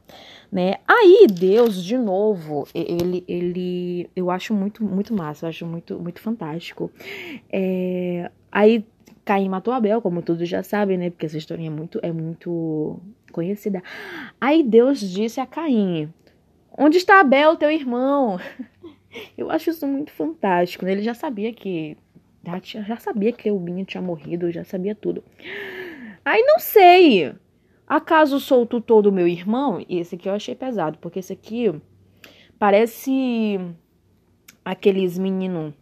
né? 0.50 0.76
Aí 0.88 1.26
Deus, 1.30 1.84
de 1.84 1.98
novo, 1.98 2.66
ele, 2.74 3.22
ele, 3.28 4.10
eu 4.16 4.30
acho 4.30 4.54
muito, 4.54 4.82
muito 4.82 5.14
massa, 5.14 5.44
eu 5.44 5.50
acho 5.50 5.66
muito, 5.66 5.98
muito 5.98 6.20
fantástico. 6.20 6.90
É, 7.52 8.30
aí 8.50 8.84
Caim 9.24 9.48
matou 9.48 9.72
Abel, 9.72 10.00
como 10.00 10.22
todos 10.22 10.48
já 10.48 10.62
sabem, 10.62 10.98
né? 10.98 11.10
Porque 11.10 11.26
essa 11.26 11.38
história 11.38 11.66
é 11.66 11.70
muito, 11.70 12.00
é 12.02 12.12
muito 12.12 13.00
conhecida. 13.32 13.82
Aí 14.40 14.62
Deus 14.62 15.00
disse 15.00 15.40
a 15.40 15.46
Caim: 15.46 16.12
Onde 16.76 16.96
está 16.98 17.20
Abel, 17.20 17.56
teu 17.56 17.70
irmão? 17.70 18.38
Eu 19.36 19.50
acho 19.50 19.70
isso 19.70 19.86
muito 19.86 20.12
fantástico. 20.12 20.84
Né? 20.84 20.92
Ele 20.92 21.02
já 21.02 21.14
sabia 21.14 21.52
que. 21.52 21.96
Já, 22.44 22.82
já 22.82 22.96
sabia 22.96 23.32
que 23.32 23.50
o 23.50 23.58
Binho 23.58 23.84
tinha 23.84 24.00
morrido, 24.02 24.50
já 24.50 24.64
sabia 24.64 24.94
tudo. 24.94 25.22
Aí 26.24 26.42
não 26.42 26.58
sei. 26.58 27.34
Acaso 27.86 28.38
sou 28.38 28.64
tu 28.64 28.80
todo 28.80 29.12
meu 29.12 29.26
irmão? 29.26 29.84
E 29.88 29.98
esse 29.98 30.14
aqui 30.14 30.28
eu 30.28 30.32
achei 30.32 30.54
pesado, 30.54 30.96
porque 30.98 31.18
esse 31.18 31.32
aqui 31.32 31.74
parece 32.58 33.58
aqueles 34.64 35.18
meninos 35.18 35.74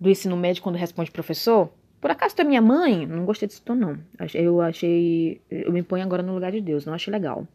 do 0.00 0.08
ensino 0.08 0.36
médio 0.36 0.62
quando 0.62 0.76
responde 0.76 1.10
professor. 1.10 1.68
Por 2.02 2.10
acaso 2.10 2.34
tu 2.34 2.42
é 2.42 2.44
minha 2.44 2.60
mãe? 2.60 3.06
Não 3.06 3.24
gostei 3.24 3.46
desse 3.46 3.62
tom, 3.62 3.76
não. 3.76 3.96
Eu 4.34 4.60
achei. 4.60 5.40
Eu 5.48 5.70
me 5.72 5.84
ponho 5.84 6.02
agora 6.02 6.20
no 6.20 6.34
lugar 6.34 6.50
de 6.50 6.60
Deus, 6.60 6.84
não 6.84 6.94
achei 6.94 7.12
legal. 7.12 7.46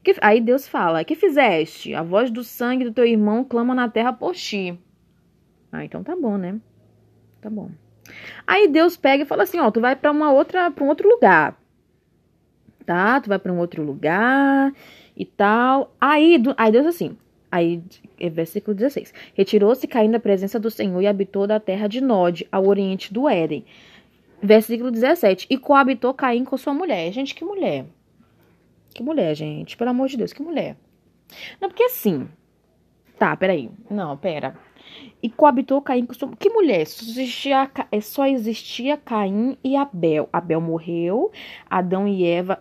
Que, 0.00 0.14
aí 0.20 0.40
Deus 0.40 0.68
fala: 0.68 1.02
Que 1.02 1.16
fizeste? 1.16 1.92
A 1.92 2.00
voz 2.00 2.30
do 2.30 2.44
sangue 2.44 2.84
do 2.84 2.92
teu 2.92 3.04
irmão 3.04 3.42
clama 3.42 3.74
na 3.74 3.88
terra 3.88 4.12
por 4.12 4.32
ti. 4.36 4.78
Ah, 5.72 5.84
então 5.84 6.04
tá 6.04 6.14
bom, 6.14 6.38
né? 6.38 6.60
Tá 7.40 7.50
bom. 7.50 7.68
Aí 8.46 8.68
Deus 8.68 8.96
pega 8.96 9.24
e 9.24 9.26
fala 9.26 9.42
assim: 9.42 9.58
Ó, 9.58 9.68
tu 9.72 9.80
vai 9.80 9.96
para 9.96 10.12
uma 10.12 10.30
outra, 10.30 10.70
para 10.70 10.84
um 10.84 10.88
outro 10.88 11.08
lugar. 11.08 11.60
Tá? 12.86 13.20
Tu 13.20 13.28
vai 13.28 13.40
para 13.40 13.52
um 13.52 13.58
outro 13.58 13.82
lugar 13.82 14.72
e 15.16 15.24
tal. 15.24 15.92
Aí, 16.00 16.40
aí 16.56 16.70
Deus 16.70 16.86
assim: 16.86 17.18
Aí, 17.54 17.80
é 18.18 18.28
versículo 18.28 18.74
16. 18.74 19.14
Retirou-se 19.32 19.86
caindo 19.86 20.10
da 20.10 20.18
presença 20.18 20.58
do 20.58 20.72
Senhor 20.72 21.00
e 21.00 21.06
habitou 21.06 21.46
da 21.46 21.60
terra 21.60 21.86
de 21.86 22.00
Nod, 22.00 22.44
ao 22.50 22.66
oriente 22.66 23.14
do 23.14 23.28
Éden. 23.28 23.64
Versículo 24.42 24.90
17. 24.90 25.46
E 25.48 25.56
coabitou 25.56 26.12
Caim 26.12 26.44
com 26.44 26.56
sua 26.56 26.74
mulher. 26.74 27.12
Gente, 27.12 27.32
que 27.32 27.44
mulher? 27.44 27.86
Que 28.92 29.04
mulher, 29.04 29.36
gente? 29.36 29.76
Pelo 29.76 29.90
amor 29.90 30.08
de 30.08 30.16
Deus, 30.16 30.32
que 30.32 30.42
mulher? 30.42 30.76
Não, 31.60 31.68
porque 31.68 31.84
assim. 31.84 32.26
Tá, 33.20 33.36
peraí. 33.36 33.70
Não, 33.88 34.16
pera. 34.16 34.56
E 35.22 35.30
coabitou 35.30 35.80
Caim 35.80 36.06
com 36.06 36.14
sua. 36.14 36.32
Que 36.36 36.50
mulher? 36.50 36.84
Só 36.88 37.04
existia, 37.04 37.70
é, 37.92 38.00
só 38.00 38.26
existia 38.26 38.96
Caim 38.96 39.56
e 39.62 39.76
Abel. 39.76 40.28
Abel 40.32 40.60
morreu. 40.60 41.30
Adão 41.70 42.08
e 42.08 42.26
Eva. 42.26 42.60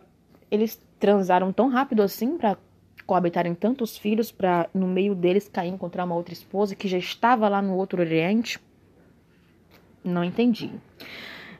Eles 0.51 0.79
transaram 0.99 1.51
tão 1.51 1.67
rápido 1.67 2.03
assim 2.03 2.37
para 2.37 2.59
coabitarem 3.05 3.53
tantos 3.53 3.97
filhos 3.97 4.31
para 4.31 4.69
no 4.73 4.87
meio 4.87 5.13
deles 5.15 5.49
cair 5.49 5.69
encontrar 5.69 6.05
uma 6.05 6.15
outra 6.15 6.33
esposa 6.33 6.75
que 6.75 6.87
já 6.87 6.97
estava 6.97 7.47
lá 7.49 7.61
no 7.61 7.75
outro 7.75 8.01
Oriente? 8.01 8.59
Não 10.03 10.23
entendi 10.23 10.71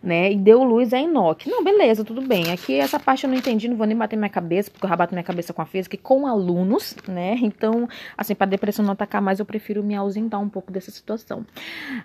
né? 0.04 0.34
E 0.34 0.36
deu 0.36 0.62
luz 0.64 0.94
a 0.94 1.00
Enoque. 1.00 1.50
Não, 1.50 1.64
beleza, 1.64 2.04
tudo 2.04 2.22
bem. 2.22 2.52
Aqui 2.52 2.78
essa 2.78 3.00
parte 3.00 3.24
eu 3.24 3.30
não 3.30 3.38
entendi, 3.38 3.70
não 3.70 3.78
vou 3.78 3.88
nem 3.88 3.96
bater 3.96 4.18
minha 4.18 4.30
cabeça, 4.30 4.70
porque 4.70 4.86
eu 4.86 4.90
já 4.90 4.96
bato 4.98 5.14
minha 5.14 5.24
cabeça 5.24 5.54
com 5.54 5.62
a 5.62 5.66
física 5.66 5.96
e 5.96 5.98
com 5.98 6.28
alunos, 6.28 6.96
né? 7.08 7.40
Então, 7.44 7.88
assim, 8.18 8.34
para 8.34 8.48
depressão 8.48 8.84
não 8.84 8.94
atacar 8.94 9.22
mais, 9.22 9.40
eu 9.40 9.46
prefiro 9.46 9.84
me 9.84 9.96
ausentar 9.96 10.42
um 10.42 10.50
pouco 10.50 10.72
dessa 10.72 10.92
situação. 10.92 11.46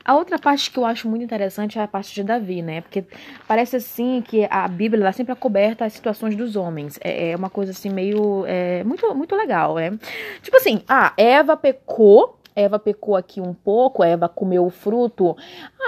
A 0.04 0.14
outra 0.14 0.38
parte 0.38 0.70
que 0.70 0.78
eu 0.78 0.84
acho 0.84 1.08
muito 1.08 1.24
interessante 1.24 1.78
é 1.78 1.82
a 1.82 1.88
parte 1.88 2.14
de 2.14 2.22
Davi, 2.22 2.62
né? 2.62 2.82
Porque 2.82 3.04
parece 3.46 3.76
assim 3.76 4.22
que 4.22 4.46
a 4.50 4.68
Bíblia 4.68 5.02
ela 5.02 5.12
sempre 5.12 5.32
é 5.32 5.34
coberta 5.34 5.84
as 5.84 5.92
situações 5.92 6.36
dos 6.36 6.54
homens. 6.54 6.98
É, 7.02 7.30
é 7.30 7.36
uma 7.36 7.50
coisa 7.50 7.72
assim 7.72 7.88
meio 7.88 8.44
é, 8.46 8.84
muito 8.84 9.12
muito 9.14 9.34
legal, 9.34 9.76
né? 9.76 9.98
Tipo 10.42 10.56
assim, 10.56 10.82
ah, 10.86 11.12
Eva 11.16 11.56
pecou 11.56 12.37
Eva 12.58 12.78
pecou 12.78 13.16
aqui 13.16 13.40
um 13.40 13.54
pouco, 13.54 14.02
Eva 14.02 14.28
comeu 14.28 14.66
o 14.66 14.70
fruto. 14.70 15.36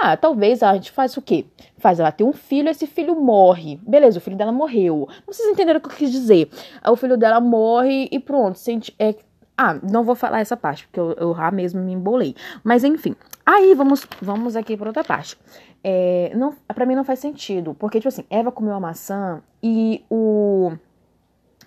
Ah, 0.01 0.15
talvez 0.15 0.63
a 0.63 0.73
gente 0.73 0.91
faz 0.91 1.17
o 1.17 1.21
quê? 1.21 1.45
Faz 1.77 1.99
ela 1.99 2.11
ter 2.11 2.23
um 2.23 2.33
filho, 2.33 2.69
esse 2.69 2.87
filho 2.87 3.15
morre. 3.19 3.79
Beleza, 3.87 4.19
o 4.19 4.21
filho 4.21 4.37
dela 4.37 4.51
morreu. 4.51 5.07
Vocês 5.27 5.47
entenderam 5.49 5.79
o 5.79 5.81
que 5.81 5.89
eu 5.89 5.95
quis 5.95 6.11
dizer? 6.11 6.49
O 6.87 6.95
filho 6.95 7.17
dela 7.17 7.39
morre 7.39 8.07
e 8.11 8.19
pronto. 8.19 8.57
Sente, 8.57 8.95
é, 8.97 9.15
ah, 9.57 9.77
não 9.83 10.03
vou 10.03 10.15
falar 10.15 10.39
essa 10.39 10.57
parte, 10.57 10.87
porque 10.87 10.99
eu, 10.99 11.13
eu 11.13 11.35
já 11.35 11.51
mesmo 11.51 11.81
me 11.81 11.93
embolei. 11.93 12.35
Mas 12.63 12.83
enfim. 12.83 13.15
Aí 13.45 13.73
vamos, 13.73 14.07
vamos 14.21 14.55
aqui 14.55 14.77
para 14.77 14.87
outra 14.87 15.03
parte. 15.03 15.37
É, 15.83 16.31
não, 16.35 16.55
para 16.67 16.85
mim 16.85 16.95
não 16.95 17.03
faz 17.03 17.19
sentido, 17.19 17.73
porque 17.73 17.99
tipo 17.99 18.07
assim, 18.07 18.23
Eva 18.29 18.51
comeu 18.51 18.73
a 18.73 18.79
maçã 18.79 19.41
e 19.63 20.05
o 20.09 20.71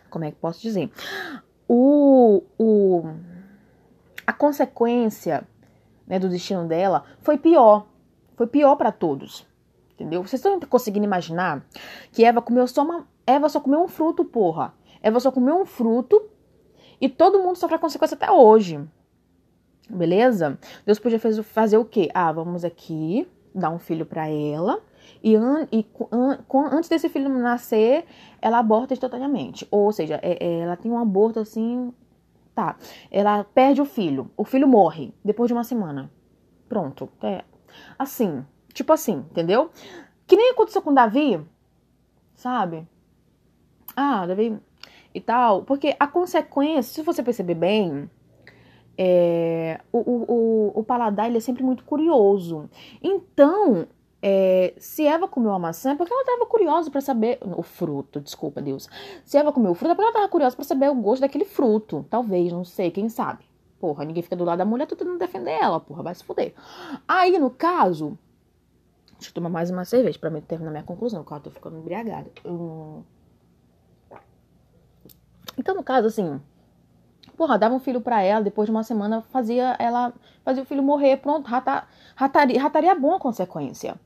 como 0.09 0.25
é 0.25 0.31
que 0.31 0.37
posso 0.37 0.63
dizer? 0.63 0.89
O 1.69 2.43
o 2.57 3.03
a 4.27 4.33
consequência 4.45 5.49
né, 6.07 6.19
do 6.19 6.29
destino 6.29 6.69
dela 6.69 7.05
foi 7.21 7.39
pior. 7.39 7.87
Foi 8.37 8.47
pior 8.47 8.77
para 8.77 8.93
todos. 8.93 9.47
Entendeu? 9.95 10.23
Vocês 10.23 10.45
estão 10.45 10.61
conseguindo 10.61 11.07
imaginar 11.07 11.65
que 12.13 12.25
Eva 12.25 12.43
comeu 12.43 12.67
só 12.67 12.83
uma. 12.83 13.09
Eva 13.27 13.49
só 13.49 13.59
comeu 13.59 13.83
um 13.83 13.89
fruto, 13.89 14.23
porra. 14.23 14.75
Eva 15.03 15.19
só 15.19 15.31
comeu 15.31 15.57
um 15.59 15.65
fruto 15.65 16.21
e 17.01 17.09
todo 17.09 17.39
mundo 17.39 17.57
sofre 17.57 17.77
a 17.77 17.79
consequência 17.79 18.17
até 18.17 18.31
hoje. 18.31 18.79
Beleza? 19.89 20.59
Deus 20.85 20.99
podia 20.99 21.19
fazer 21.43 21.79
o 21.79 21.85
quê? 21.85 22.11
Ah, 22.13 22.33
vamos 22.33 22.65
aqui 22.65 23.27
dar 23.55 23.71
um 23.71 23.79
filho 23.79 24.05
para 24.05 24.29
ela. 24.29 24.83
E, 25.23 25.35
an, 25.37 25.67
e 25.73 25.87
an, 26.11 26.39
antes 26.73 26.89
desse 26.91 27.09
filho 27.09 27.31
nascer, 27.31 28.05
ela 28.43 28.59
aborta 28.59 28.93
instantaneamente. 28.93 29.67
Ou 29.71 29.91
seja, 29.93 30.19
é, 30.23 30.45
é, 30.45 30.59
ela 30.61 30.77
tem 30.77 30.91
um 30.91 30.99
aborto 30.99 31.41
assim 31.41 31.93
Tá. 32.55 32.77
Ela 33.11 33.45
perde 33.45 33.81
o 33.81 33.85
filho. 33.85 34.31
O 34.37 34.45
filho 34.45 34.69
morre 34.69 35.13
depois 35.25 35.49
de 35.49 35.55
uma 35.55 35.65
semana. 35.65 36.11
Pronto. 36.69 37.09
É. 37.23 37.43
Assim. 37.99 38.45
Tipo 38.73 38.93
assim, 38.93 39.25
entendeu? 39.31 39.71
Que 40.27 40.37
nem 40.37 40.51
aconteceu 40.51 40.83
com 40.83 40.95
Davi. 40.95 41.41
Sabe? 42.35 42.87
Ah, 43.97 44.27
Davi. 44.27 44.59
E 45.13 45.21
tal. 45.21 45.63
Porque 45.65 45.97
a 45.99 46.07
consequência, 46.07 46.95
se 46.95 47.03
você 47.03 47.23
perceber 47.23 47.55
bem, 47.55 48.09
é, 48.97 49.81
o, 49.93 49.99
o, 49.99 50.25
o, 50.29 50.81
o 50.81 50.85
paladar 50.85 51.27
ele 51.27 51.39
é 51.39 51.41
sempre 51.41 51.63
muito 51.63 51.85
curioso. 51.85 52.69
Então, 53.03 53.87
é, 54.27 54.73
se 54.79 55.07
Eva 55.07 55.29
comeu 55.29 55.53
a 55.53 55.59
maçã 55.59 55.93
é 55.93 55.97
porque 55.97 56.11
ela 56.11 56.23
estava 56.23 56.47
curiosa 56.47 56.91
para 56.91 57.03
saber. 57.03 57.39
O 57.43 57.63
fruto, 57.63 58.19
desculpa, 58.19 58.63
Deus. 58.63 58.89
Se 59.23 59.37
Eva 59.37 59.53
comeu 59.53 59.73
o 59.73 59.75
fruto 59.75 59.93
é 59.93 59.95
porque 59.95 60.07
ela 60.07 60.13
estava 60.13 60.29
curiosa 60.31 60.57
para 60.57 60.65
saber 60.65 60.89
o 60.89 60.95
gosto 60.95 61.21
daquele 61.21 61.45
fruto. 61.45 62.07
Talvez, 62.09 62.51
não 62.51 62.65
sei, 62.65 62.91
quem 62.91 63.11
sabe. 63.11 63.45
Porra, 63.79 64.03
ninguém 64.03 64.23
fica 64.23 64.35
do 64.35 64.43
lado 64.43 64.57
da 64.57 64.65
mulher, 64.65 64.87
tô 64.87 64.97
tentando 64.97 65.19
defender 65.19 65.51
ela, 65.51 65.79
porra, 65.79 66.03
vai 66.03 66.15
se 66.15 66.25
fuder. 66.25 66.55
Aí, 67.07 67.39
no 67.39 67.51
caso. 67.51 68.19
Deixa 69.13 69.29
eu 69.29 69.35
tomar 69.35 69.51
mais 69.51 69.71
uma 69.71 69.85
cerveja 69.85 70.19
pra 70.19 70.31
terminar 70.41 70.71
minha 70.71 70.83
conclusão, 70.83 71.23
porque 71.23 71.35
eu 71.35 71.41
tô 71.41 71.51
ficando 71.51 71.77
embriagada. 71.77 72.31
Hum... 72.47 73.03
Então, 75.59 75.75
no 75.75 75.83
caso, 75.83 76.07
assim. 76.07 76.41
Porra, 77.37 77.59
dava 77.59 77.75
um 77.75 77.79
filho 77.79 78.01
para 78.01 78.23
ela, 78.23 78.43
depois 78.43 78.69
de 78.69 78.71
uma 78.71 78.85
semana 78.85 79.21
fazia 79.21 79.77
ela. 79.79 80.15
Fazia 80.43 80.63
o 80.63 80.67
filho 80.67 80.83
morrer, 80.83 81.19
pronto, 81.19 81.47
rataria, 82.17 82.63
rataria 82.63 82.95
bom 82.95 83.15
a 83.15 83.21
consequência. 83.21 84.01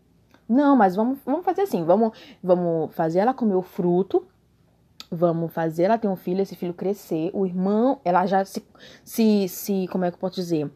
Não, 0.49 0.75
mas 0.75 0.97
vamos, 0.97 1.19
vamos 1.25 1.45
fazer 1.45 1.63
assim, 1.63 1.85
vamos, 1.85 2.17
vamos 2.43 2.95
fazer 2.95 3.19
ela 3.19 3.35
comer 3.35 3.55
o 3.55 3.63
fruto, 3.63 4.27
vamos 5.11 5.53
fazer 5.53 5.85
ela 5.85 5.99
ter 5.99 6.09
um 6.09 6.17
filho, 6.17 6.41
esse 6.41 6.57
filho 6.57 6.73
crescer, 6.73 7.31
o 7.35 7.45
irmão, 7.47 8.01
ela 8.05 8.25
já 8.27 8.45
se, 8.45 8.65
se, 9.05 9.49
se 9.49 9.87
como 9.89 10.05
é 10.05 10.11
que 10.11 10.17
eu 10.17 10.21
posso 10.21 10.37
dizer? 10.37 10.71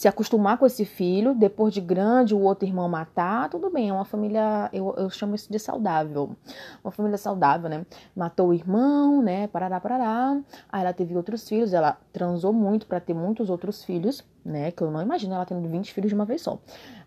Se 0.00 0.08
acostumar 0.08 0.56
com 0.56 0.64
esse 0.64 0.86
filho, 0.86 1.34
depois 1.34 1.74
de 1.74 1.80
grande 1.82 2.34
o 2.34 2.40
outro 2.40 2.66
irmão 2.66 2.88
matar, 2.88 3.50
tudo 3.50 3.68
bem, 3.68 3.90
é 3.90 3.92
uma 3.92 4.06
família, 4.06 4.70
eu, 4.72 4.94
eu 4.96 5.10
chamo 5.10 5.34
isso 5.34 5.52
de 5.52 5.58
saudável. 5.58 6.34
Uma 6.82 6.90
família 6.90 7.18
saudável, 7.18 7.68
né? 7.68 7.84
Matou 8.16 8.48
o 8.48 8.54
irmão, 8.54 9.20
né? 9.20 9.46
Parará, 9.48 9.78
parará. 9.78 10.40
Aí 10.72 10.80
ela 10.80 10.94
teve 10.94 11.14
outros 11.14 11.46
filhos, 11.46 11.74
ela 11.74 11.98
transou 12.14 12.50
muito 12.50 12.86
para 12.86 12.98
ter 12.98 13.12
muitos 13.12 13.50
outros 13.50 13.84
filhos, 13.84 14.24
né? 14.42 14.70
Que 14.70 14.82
eu 14.82 14.90
não 14.90 15.02
imagino 15.02 15.34
ela 15.34 15.44
tendo 15.44 15.68
20 15.68 15.92
filhos 15.92 16.08
de 16.08 16.14
uma 16.14 16.24
vez 16.24 16.40
só. 16.40 16.58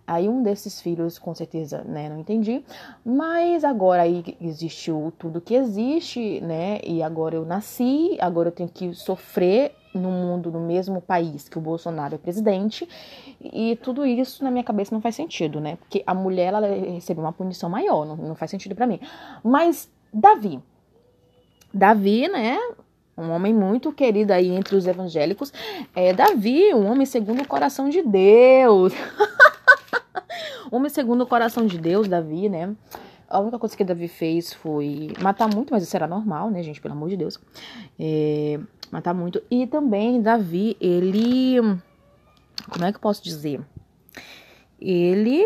Aí 0.06 0.30
um 0.30 0.44
desses 0.44 0.80
filhos, 0.80 1.18
com 1.18 1.34
certeza, 1.34 1.84
né, 1.84 2.10
não 2.10 2.20
entendi. 2.20 2.64
Mas 3.04 3.64
agora 3.64 4.04
aí 4.04 4.38
existiu 4.40 5.12
tudo 5.18 5.42
que 5.42 5.56
existe, 5.56 6.40
né? 6.42 6.80
E 6.86 7.02
agora 7.02 7.34
eu 7.34 7.44
nasci, 7.44 8.20
agora 8.22 8.50
eu 8.50 8.54
tenho 8.54 8.70
que 8.70 8.94
sofrer 8.94 9.74
no 9.94 10.10
mundo, 10.10 10.52
no 10.52 10.60
mesmo 10.60 11.02
país 11.02 11.48
que 11.48 11.58
o 11.58 11.62
Bolsonaro 11.62 12.16
é 12.16 12.18
presidente. 12.18 12.88
E 13.42 13.78
tudo 13.82 14.06
isso 14.06 14.44
na 14.44 14.52
minha 14.52 14.64
cabeça 14.64 14.94
não 14.94 15.02
faz 15.02 15.16
sentido, 15.16 15.60
né? 15.60 15.76
Porque 15.78 16.04
a 16.06 16.14
mulher 16.14 16.54
ela 16.54 16.68
recebeu 16.68 17.24
uma 17.24 17.34
punição 17.34 17.70
maior, 17.70 18.06
não, 18.06 18.16
não 18.16 18.36
faz 18.36 18.52
sentido 18.52 18.76
para 18.76 18.88
mim. 18.88 19.00
Mas 19.44 19.90
Davi, 20.14 20.60
Davi, 21.74 22.28
né? 22.28 22.58
Um 23.18 23.30
homem 23.32 23.54
muito 23.54 23.92
querido 23.92 24.34
aí 24.34 24.50
entre 24.50 24.76
os 24.76 24.88
evangélicos. 24.88 25.54
É 25.96 26.14
Davi, 26.14 26.74
um 26.74 26.92
homem 26.92 27.06
segundo 27.06 27.42
o 27.42 27.48
coração 27.48 27.90
de 27.90 28.02
Deus. 28.02 28.94
Homem 30.74 30.90
segundo 30.90 31.22
o 31.22 31.28
coração 31.28 31.68
de 31.68 31.78
Deus, 31.78 32.08
Davi, 32.08 32.50
né? 32.50 32.76
A 33.34 33.40
única 33.40 33.58
coisa 33.58 33.75
que 33.75 33.84
Davi 33.84 34.08
fez 34.08 34.54
foi 34.54 35.12
matar 35.20 35.48
muito, 35.52 35.74
mas 35.74 35.82
isso 35.82 35.96
era 35.96 36.08
normal, 36.08 36.52
né, 36.52 36.62
gente? 36.62 36.80
Pelo 36.80 36.94
amor 36.94 37.10
de 37.10 37.18
Deus. 37.18 37.40
É, 38.00 38.60
matar 38.92 39.13
muito. 39.13 39.42
E 39.50 39.66
também 39.66 40.22
Davi, 40.22 40.78
ele. 40.80 41.58
Como 42.70 42.86
é 42.86 42.92
que 42.92 42.98
eu 42.98 43.02
posso 43.02 43.24
dizer? 43.24 43.60
Ele. 44.80 45.44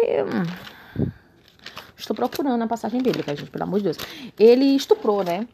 Estou 1.96 2.14
procurando 2.14 2.62
a 2.62 2.68
passagem 2.68 3.02
bíblica, 3.02 3.34
gente, 3.34 3.50
pelo 3.50 3.64
amor 3.64 3.78
de 3.78 3.86
Deus. 3.86 3.98
Ele 4.38 4.66
estuprou, 4.76 5.24
né? 5.24 5.48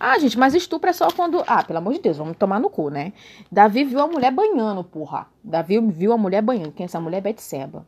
Ah, 0.00 0.18
gente, 0.18 0.36
mas 0.36 0.54
estupro 0.54 0.90
é 0.90 0.92
só 0.92 1.12
quando. 1.12 1.44
Ah, 1.46 1.62
pelo 1.62 1.78
amor 1.78 1.92
de 1.92 2.00
Deus, 2.00 2.16
vamos 2.16 2.36
tomar 2.36 2.58
no 2.58 2.68
cu, 2.68 2.88
né? 2.88 3.12
Davi 3.52 3.84
viu 3.84 4.00
a 4.00 4.08
mulher 4.08 4.32
banhando, 4.32 4.82
porra. 4.82 5.28
Davi 5.44 5.80
viu 5.80 6.12
a 6.12 6.18
mulher 6.18 6.42
banhando. 6.42 6.72
Quem 6.72 6.84
é 6.84 6.86
essa 6.86 7.00
mulher? 7.00 7.20
Betseba. 7.20 7.86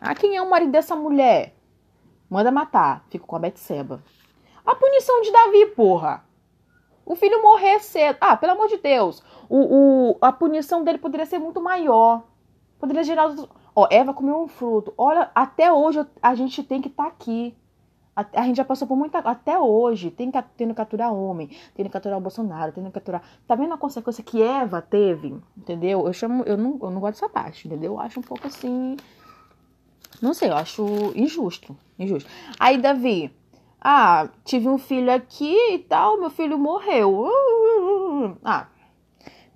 Ah, 0.00 0.16
quem 0.16 0.36
é 0.36 0.42
o 0.42 0.50
marido 0.50 0.72
dessa 0.72 0.96
mulher? 0.96 1.54
Manda 2.32 2.50
matar. 2.50 3.04
Fico 3.10 3.26
com 3.26 3.36
a 3.36 3.38
Betseba. 3.38 4.02
A 4.64 4.74
punição 4.74 5.20
de 5.20 5.30
Davi, 5.30 5.66
porra. 5.76 6.24
O 7.04 7.14
filho 7.14 7.42
morrer 7.42 7.78
cedo. 7.80 8.16
Ah, 8.22 8.34
pelo 8.38 8.52
amor 8.52 8.68
de 8.68 8.78
Deus. 8.78 9.22
O, 9.50 9.58
o, 10.12 10.18
a 10.18 10.32
punição 10.32 10.82
dele 10.82 10.96
poderia 10.96 11.26
ser 11.26 11.38
muito 11.38 11.60
maior. 11.60 12.22
Poderia 12.80 13.04
gerar. 13.04 13.34
Ó, 13.76 13.86
Eva 13.90 14.14
comeu 14.14 14.40
um 14.40 14.48
fruto. 14.48 14.94
Olha, 14.96 15.30
até 15.34 15.70
hoje 15.70 16.06
a 16.22 16.34
gente 16.34 16.62
tem 16.62 16.80
que 16.80 16.88
estar 16.88 17.02
tá 17.02 17.08
aqui. 17.10 17.54
A, 18.16 18.24
a, 18.32 18.44
gente 18.44 18.56
já 18.56 18.64
passou 18.64 18.88
por 18.88 18.96
muita. 18.96 19.18
Até 19.18 19.58
hoje, 19.58 20.10
tem 20.10 20.30
que, 20.30 20.42
tendo 20.56 20.70
que 20.70 20.76
capturar 20.76 21.12
homem, 21.12 21.50
tendo 21.74 21.88
que 21.88 21.92
capturar 21.92 22.16
o 22.16 22.22
Bolsonaro, 22.22 22.72
tendo 22.72 22.86
que 22.86 22.92
capturar. 22.92 23.22
Tá 23.46 23.54
vendo 23.54 23.74
a 23.74 23.78
consequência 23.78 24.24
que 24.24 24.40
Eva 24.40 24.80
teve? 24.80 25.38
Entendeu? 25.54 26.06
Eu 26.06 26.12
chamo. 26.14 26.44
Eu 26.44 26.56
não, 26.56 26.78
eu 26.80 26.90
não 26.90 26.98
gosto 26.98 27.20
dessa 27.20 27.28
parte, 27.28 27.68
entendeu? 27.68 27.92
Eu 27.92 28.00
acho 28.00 28.20
um 28.20 28.22
pouco 28.22 28.46
assim. 28.46 28.96
Não 30.22 30.32
sei, 30.32 30.50
eu 30.50 30.56
acho 30.56 31.12
injusto. 31.16 31.76
Injusto. 31.98 32.30
Aí, 32.58 32.78
Davi, 32.78 33.32
ah, 33.80 34.28
tive 34.44 34.68
um 34.68 34.78
filho 34.78 35.12
aqui 35.12 35.56
e 35.72 35.78
tal, 35.80 36.18
meu 36.20 36.30
filho 36.30 36.56
morreu. 36.56 37.26
Ah, 38.44 38.68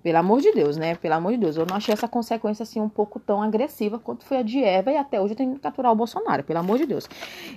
pelo 0.03 0.17
amor 0.17 0.41
de 0.41 0.51
Deus, 0.51 0.75
né? 0.75 0.95
Pelo 0.95 1.13
amor 1.13 1.31
de 1.31 1.37
Deus. 1.37 1.55
Eu 1.55 1.65
não 1.65 1.77
achei 1.77 1.93
essa 1.93 2.07
consequência 2.07 2.63
assim 2.63 2.81
um 2.81 2.89
pouco 2.89 3.17
tão 3.17 3.41
agressiva 3.41 3.97
quanto 3.97 4.25
foi 4.25 4.37
a 4.37 4.41
de 4.41 4.61
Eva 4.61 4.91
e 4.91 4.97
até 4.97 5.21
hoje 5.21 5.33
eu 5.33 5.37
tenho 5.37 5.53
que 5.53 5.61
capturar 5.61 5.91
o 5.91 5.95
Bolsonaro, 5.95 6.43
pelo 6.43 6.59
amor 6.59 6.77
de 6.77 6.85
Deus. 6.85 7.07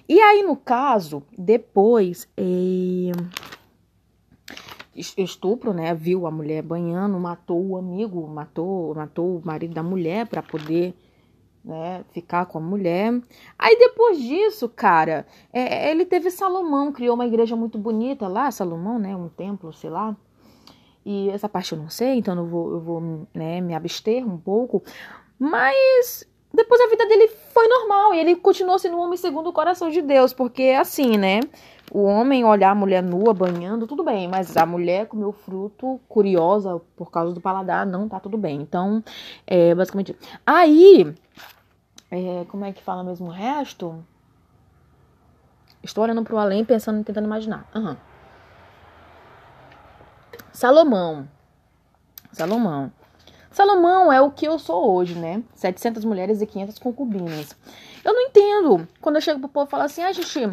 E 0.09 0.21
aí, 0.21 0.45
no 0.45 0.55
caso, 0.55 1.23
depois. 1.37 2.29
Eh, 2.37 3.11
estupro, 4.95 5.73
né? 5.73 5.95
Viu 5.95 6.27
a 6.27 6.31
mulher 6.31 6.63
banhando, 6.63 7.19
matou 7.19 7.65
o 7.71 7.77
amigo, 7.77 8.27
matou, 8.29 8.95
matou 8.95 9.39
o 9.39 9.43
marido 9.45 9.75
da 9.75 9.83
mulher 9.83 10.27
para 10.27 10.43
poder 10.43 10.95
né, 11.65 12.05
ficar 12.13 12.47
com 12.47 12.59
a 12.59 12.61
mulher. 12.61 13.21
Aí 13.59 13.79
depois 13.79 14.19
disso, 14.19 14.69
cara, 14.69 15.27
é, 15.53 15.91
ele 15.91 16.05
teve 16.05 16.31
Salomão, 16.31 16.93
criou 16.93 17.15
uma 17.15 17.27
igreja 17.27 17.55
muito 17.57 17.79
bonita 17.79 18.27
lá, 18.29 18.51
Salomão, 18.51 18.99
né, 18.99 19.15
um 19.15 19.29
templo, 19.29 19.73
sei 19.73 19.91
lá. 19.91 20.17
E 21.05 21.31
essa 21.31 21.49
parte 21.49 21.73
eu 21.73 21.79
não 21.79 21.89
sei, 21.89 22.15
então 22.19 22.37
eu 22.37 22.47
vou, 22.47 22.71
eu 22.73 22.81
vou 22.81 23.27
né, 23.35 23.61
me 23.61 23.75
abster 23.75 24.27
um 24.27 24.37
pouco. 24.37 24.83
Mas 25.39 26.29
depois 26.53 26.81
a 26.81 26.89
vida 26.89 27.07
dele 27.07 27.29
foi 27.29 27.69
normal 27.69 28.13
e 28.13 28.19
ele 28.19 28.37
continuou 28.37 28.79
sendo 28.79 28.97
um 28.97 29.01
homem 29.01 29.17
segundo 29.17 29.49
o 29.49 29.53
coração 29.53 29.89
de 29.89 30.03
Deus, 30.03 30.33
porque 30.33 30.77
assim, 30.79 31.17
né? 31.17 31.41
O 31.93 32.05
homem 32.05 32.45
olhar 32.45 32.71
a 32.71 32.75
mulher 32.75 33.03
nua 33.03 33.35
banhando, 33.35 33.85
tudo 33.85 34.05
bem, 34.05 34.29
mas 34.29 34.57
a 34.57 34.65
mulher 34.65 35.07
comeu 35.07 35.33
fruto 35.33 36.01
curiosa 36.09 36.81
por 36.97 37.11
causa 37.11 37.33
do 37.33 37.41
paladar, 37.41 37.85
não 37.85 38.09
tá 38.09 38.21
tudo 38.21 38.39
bem. 38.39 38.61
Então, 38.61 39.03
é 39.45 39.75
basicamente. 39.75 40.17
Aí, 40.47 41.13
é, 42.11 42.45
como 42.49 42.65
é 42.65 42.73
que 42.73 42.83
fala 42.83 43.05
mesmo 43.05 43.29
o 43.29 43.33
resto? 43.33 44.05
Estou 45.83 46.05
olhando 46.05 46.23
pro 46.23 46.39
além, 46.39 46.65
pensando 46.65 47.01
e 47.01 47.05
tentando 47.05 47.25
imaginar. 47.25 47.69
Uhum. 47.75 47.97
Salomão. 50.53 51.29
Salomão. 52.33 52.93
Salomão 53.51 54.13
é 54.13 54.21
o 54.21 54.31
que 54.31 54.47
eu 54.47 54.59
sou 54.59 54.93
hoje, 54.93 55.15
né? 55.15 55.43
700 55.55 56.05
mulheres 56.05 56.43
e 56.43 56.47
500 56.47 56.79
concubinas. 56.79 57.57
Eu 58.05 58.13
não 58.13 58.21
entendo 58.23 58.87
quando 59.01 59.17
eu 59.17 59.23
chego 59.23 59.41
pro 59.41 59.49
povo 59.49 59.67
e 59.67 59.71
falo 59.71 59.85
assim, 59.85 60.03
ah, 60.03 60.13
gente, 60.13 60.51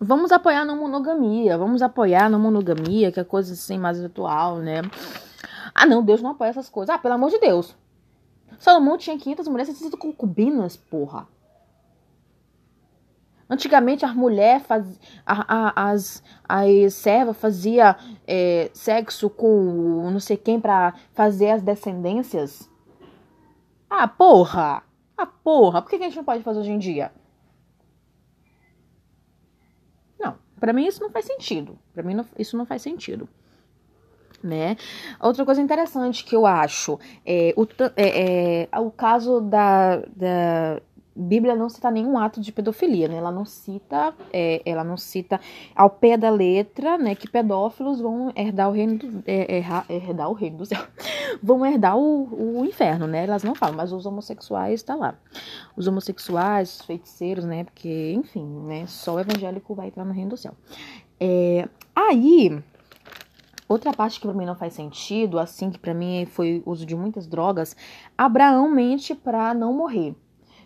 vamos 0.00 0.32
apoiar 0.32 0.64
na 0.64 0.74
monogamia, 0.74 1.58
vamos 1.58 1.82
apoiar 1.82 2.30
na 2.30 2.38
monogamia, 2.38 3.12
que 3.12 3.20
é 3.20 3.24
coisa 3.24 3.52
assim 3.52 3.78
mais 3.78 4.02
atual, 4.02 4.56
né? 4.58 4.82
Ah, 5.74 5.86
não, 5.86 6.02
Deus 6.02 6.22
não 6.22 6.30
apoia 6.30 6.50
essas 6.50 6.68
coisas. 6.68 6.94
Ah, 6.94 6.98
pelo 6.98 7.14
amor 7.14 7.30
de 7.30 7.38
Deus. 7.38 7.76
Salomão 8.60 8.98
tinha 8.98 9.18
500 9.18 9.48
mulheres, 9.48 9.74
700 9.74 9.98
concubinas, 9.98 10.76
porra. 10.76 11.26
Antigamente 13.48 14.04
as 14.04 14.14
mulheres 14.14 14.64
faziam. 14.66 14.98
As, 15.26 16.22
as 16.46 16.94
servas 16.94 17.38
faziam 17.38 17.96
é, 18.26 18.70
sexo 18.74 19.30
com 19.30 20.10
não 20.10 20.20
sei 20.20 20.36
quem 20.36 20.60
para 20.60 20.94
fazer 21.14 21.50
as 21.50 21.62
descendências. 21.62 22.70
Ah, 23.88 24.06
porra! 24.06 24.84
Ah, 25.16 25.26
porra! 25.26 25.80
Por 25.80 25.88
que 25.88 25.96
a 25.96 26.00
gente 26.00 26.16
não 26.16 26.24
pode 26.24 26.44
fazer 26.44 26.60
hoje 26.60 26.70
em 26.70 26.78
dia? 26.78 27.10
Não, 30.18 30.36
para 30.60 30.74
mim 30.74 30.86
isso 30.86 31.00
não 31.00 31.10
faz 31.10 31.24
sentido. 31.24 31.78
Para 31.94 32.02
mim 32.02 32.14
não, 32.14 32.26
isso 32.38 32.58
não 32.58 32.66
faz 32.66 32.82
sentido. 32.82 33.26
Né? 34.42 34.76
Outra 35.20 35.44
coisa 35.44 35.60
interessante 35.60 36.24
que 36.24 36.34
eu 36.34 36.46
acho 36.46 36.98
é 37.26 37.52
o, 37.54 37.66
é, 37.94 38.68
é, 38.72 38.78
o 38.78 38.90
caso 38.90 39.38
da, 39.42 39.96
da, 40.16 40.80
Bíblia 41.14 41.54
não 41.54 41.68
cita 41.68 41.90
nenhum 41.90 42.16
ato 42.16 42.40
de 42.40 42.50
pedofilia, 42.52 43.08
né? 43.08 43.16
Ela 43.16 43.32
não 43.32 43.44
cita, 43.44 44.14
é, 44.32 44.62
ela 44.64 44.84
não 44.84 44.96
cita 44.96 45.40
ao 45.74 45.90
pé 45.90 46.16
da 46.16 46.30
letra, 46.30 46.96
né, 46.96 47.14
que 47.14 47.28
pedófilos 47.28 48.00
vão 48.00 48.32
herdar 48.34 48.68
o 48.68 48.72
reino 48.72 48.96
do, 48.96 49.22
é, 49.26 49.62
herdar 49.88 50.30
o 50.30 50.32
reino 50.32 50.58
do 50.58 50.66
céu, 50.66 50.82
vão 51.42 51.66
herdar 51.66 51.98
o, 51.98 52.60
o 52.60 52.64
inferno, 52.64 53.06
né? 53.06 53.24
Elas 53.24 53.42
não 53.42 53.54
falam, 53.54 53.76
mas 53.76 53.92
os 53.92 54.06
homossexuais 54.06 54.82
tá 54.82 54.94
lá. 54.94 55.14
Os 55.76 55.86
homossexuais, 55.86 56.80
os 56.80 56.86
feiticeiros, 56.86 57.44
né? 57.44 57.64
Porque, 57.64 58.12
enfim, 58.16 58.46
né? 58.66 58.86
Só 58.86 59.16
o 59.16 59.20
evangélico 59.20 59.74
vai 59.74 59.88
entrar 59.88 60.04
no 60.04 60.12
reino 60.12 60.30
do 60.30 60.36
céu. 60.36 60.54
É, 61.18 61.68
aí, 61.94 62.62
outra 63.70 63.92
parte 63.92 64.20
que 64.20 64.26
para 64.26 64.36
mim 64.36 64.44
não 64.44 64.56
faz 64.56 64.74
sentido, 64.74 65.38
assim 65.38 65.70
que 65.70 65.78
para 65.78 65.94
mim 65.94 66.26
foi 66.26 66.62
uso 66.66 66.84
de 66.84 66.96
muitas 66.96 67.26
drogas, 67.26 67.76
Abraão 68.18 68.68
mente 68.68 69.14
para 69.14 69.54
não 69.54 69.72
morrer. 69.72 70.14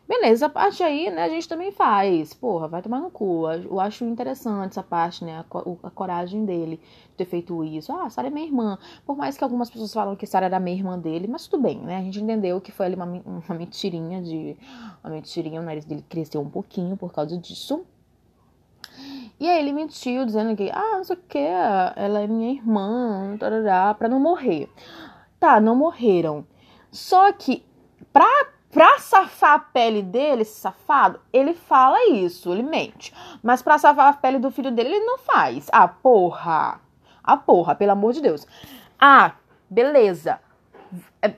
Beleza, 0.07 0.47
a 0.47 0.49
parte 0.51 0.83
aí, 0.83 1.11
né, 1.11 1.25
a 1.25 1.29
gente 1.31 1.49
também 1.49 1.73
faz. 1.73 2.35
Porra, 2.35 2.69
vai 2.69 2.83
tomar 2.83 3.01
no 3.01 3.11
cu. 3.11 3.51
Eu 3.51 3.81
acho 3.81 4.05
interessante 4.05 4.73
essa 4.73 4.83
parte, 4.83 5.25
né, 5.25 5.39
a, 5.39 5.87
a 5.87 5.91
coragem 5.91 6.45
dele 6.45 6.79
de 7.11 7.17
ter 7.17 7.25
feito 7.25 7.65
isso. 7.65 7.91
Ah, 7.91 8.11
Sara 8.11 8.29
é 8.29 8.31
minha 8.31 8.47
irmã. 8.47 8.79
Por 9.07 9.17
mais 9.17 9.39
que 9.39 9.45
algumas 9.45 9.71
pessoas 9.71 9.95
falam 9.95 10.15
que 10.15 10.27
Sara 10.27 10.45
era 10.45 10.61
meia 10.61 10.77
irmã 10.77 10.99
dele, 10.99 11.27
mas 11.27 11.47
tudo 11.47 11.63
bem, 11.63 11.79
né? 11.79 11.97
A 11.97 12.03
gente 12.03 12.21
entendeu 12.21 12.61
que 12.61 12.71
foi 12.71 12.85
ali 12.85 12.97
uma, 12.97 13.07
uma 13.07 13.55
mentirinha 13.57 14.21
de... 14.21 14.59
Uma 15.03 15.15
mentirinha, 15.15 15.59
o 15.59 15.65
nariz 15.65 15.87
dele 15.87 16.05
cresceu 16.07 16.43
um 16.43 16.51
pouquinho 16.51 16.99
por 16.99 17.11
causa 17.11 17.39
disso. 17.39 17.83
E 19.39 19.49
aí 19.49 19.59
ele 19.59 19.73
mentiu, 19.73 20.25
dizendo 20.25 20.57
que, 20.57 20.71
ah, 20.71 20.97
não 20.97 21.05
sei 21.05 21.17
o 21.17 21.21
que, 21.29 21.39
ela 21.39 22.21
é 22.21 22.27
minha 22.27 22.53
irmã, 22.53 23.37
tarará, 23.39 23.93
pra 23.95 24.09
não 24.09 24.21
morrer. 24.21 24.69
Tá, 25.41 25.61
não 25.61 25.75
morreram. 25.75 26.47
Só 26.91 27.33
que, 27.33 27.65
pra 28.13 28.27
Pra 28.75 28.99
safar 28.99 29.55
a 29.55 29.59
pele 29.61 30.03
dele, 30.03 30.43
esse 30.43 30.59
safado, 30.59 31.21
ele 31.33 31.55
fala 31.55 32.09
isso, 32.11 32.51
ele 32.53 32.65
mente. 32.65 33.15
Mas 33.41 33.63
pra 33.63 33.79
safar 33.79 34.09
a 34.09 34.13
pele 34.13 34.37
do 34.37 34.51
filho 34.51 34.73
dele, 34.73 34.97
ele 34.97 35.05
não 35.05 35.17
faz. 35.17 35.69
Ah, 35.73 35.87
porra. 35.87 36.81
Ah, 37.23 37.37
porra, 37.37 37.77
pelo 37.77 37.93
amor 37.93 38.13
de 38.13 38.21
Deus. 38.21 38.45
Ah, 38.99 39.35
beleza. 39.71 40.41
É, 41.23 41.35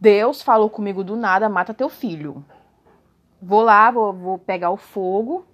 Deus 0.00 0.40
falou 0.40 0.70
comigo 0.70 1.04
do 1.04 1.16
nada, 1.16 1.50
mata 1.50 1.74
teu 1.74 1.90
filho. 1.90 2.42
Vou 3.42 3.60
lá, 3.60 3.90
vou, 3.90 4.14
vou 4.14 4.38
pegar 4.38 4.70
o 4.70 4.78
fogo, 4.78 5.44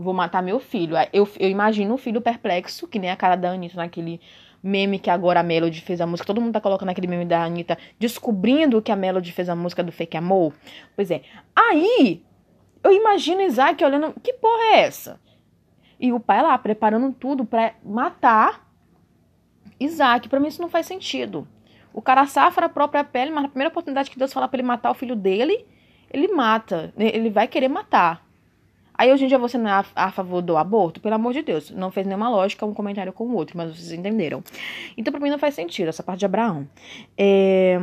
vou 0.00 0.14
matar 0.14 0.42
meu 0.42 0.58
filho. 0.58 0.96
Eu, 1.12 1.28
eu 1.38 1.48
imagino 1.48 1.94
o 1.94 1.98
filho 1.98 2.20
perplexo, 2.20 2.88
que 2.88 2.98
nem 2.98 3.10
a 3.10 3.16
cara 3.16 3.36
da 3.36 3.50
Anitta 3.50 3.76
naquele 3.76 4.20
meme 4.62 4.98
que 4.98 5.10
agora 5.10 5.40
a 5.40 5.42
Melody 5.42 5.80
fez 5.80 6.00
a 6.00 6.06
música. 6.06 6.26
Todo 6.26 6.40
mundo 6.40 6.52
tá 6.52 6.60
colocando 6.60 6.88
aquele 6.88 7.06
meme 7.06 7.24
da 7.24 7.44
Anitta 7.44 7.78
descobrindo 7.98 8.80
que 8.80 8.90
a 8.90 8.96
Melody 8.96 9.32
fez 9.32 9.48
a 9.48 9.54
música 9.54 9.82
do 9.82 9.92
Fake 9.92 10.16
Amor. 10.16 10.54
Pois 10.96 11.10
é. 11.10 11.22
Aí, 11.54 12.22
eu 12.82 12.92
imagino 12.92 13.42
Isaac 13.42 13.84
olhando, 13.84 14.14
que 14.22 14.32
porra 14.32 14.74
é 14.74 14.80
essa? 14.80 15.20
E 15.98 16.12
o 16.12 16.20
pai 16.20 16.42
lá 16.42 16.56
preparando 16.56 17.12
tudo 17.12 17.44
para 17.44 17.74
matar 17.84 18.66
Isaac. 19.78 20.28
Para 20.28 20.40
mim 20.40 20.48
isso 20.48 20.62
não 20.62 20.70
faz 20.70 20.86
sentido. 20.86 21.46
O 21.92 22.00
cara 22.00 22.26
safra 22.26 22.66
a 22.66 22.70
própria 22.70 23.04
pele, 23.04 23.30
mas 23.30 23.42
na 23.42 23.48
primeira 23.48 23.70
oportunidade 23.70 24.10
que 24.10 24.18
Deus 24.18 24.32
fala 24.32 24.48
para 24.48 24.58
ele 24.58 24.66
matar 24.66 24.90
o 24.90 24.94
filho 24.94 25.16
dele, 25.16 25.66
ele 26.10 26.28
mata. 26.28 26.92
Ele 26.96 27.28
vai 27.28 27.46
querer 27.48 27.68
matar. 27.68 28.29
Aí 29.00 29.10
hoje 29.10 29.24
em 29.24 29.28
dia 29.28 29.38
você 29.38 29.56
não 29.56 29.70
é 29.70 29.82
a, 29.96 30.10
favor 30.10 30.42
do 30.42 30.58
aborto? 30.58 31.00
Pelo 31.00 31.14
amor 31.14 31.32
de 31.32 31.40
Deus, 31.40 31.70
não 31.70 31.90
fez 31.90 32.06
nenhuma 32.06 32.28
lógica 32.28 32.66
um 32.66 32.74
comentário 32.74 33.14
com 33.14 33.24
o 33.24 33.34
outro, 33.34 33.56
mas 33.56 33.74
vocês 33.74 33.92
entenderam. 33.92 34.44
Então 34.94 35.10
pra 35.10 35.18
mim 35.18 35.30
não 35.30 35.38
faz 35.38 35.54
sentido 35.54 35.88
essa 35.88 36.02
parte 36.02 36.18
de 36.18 36.26
Abraão. 36.26 36.68
É... 37.16 37.78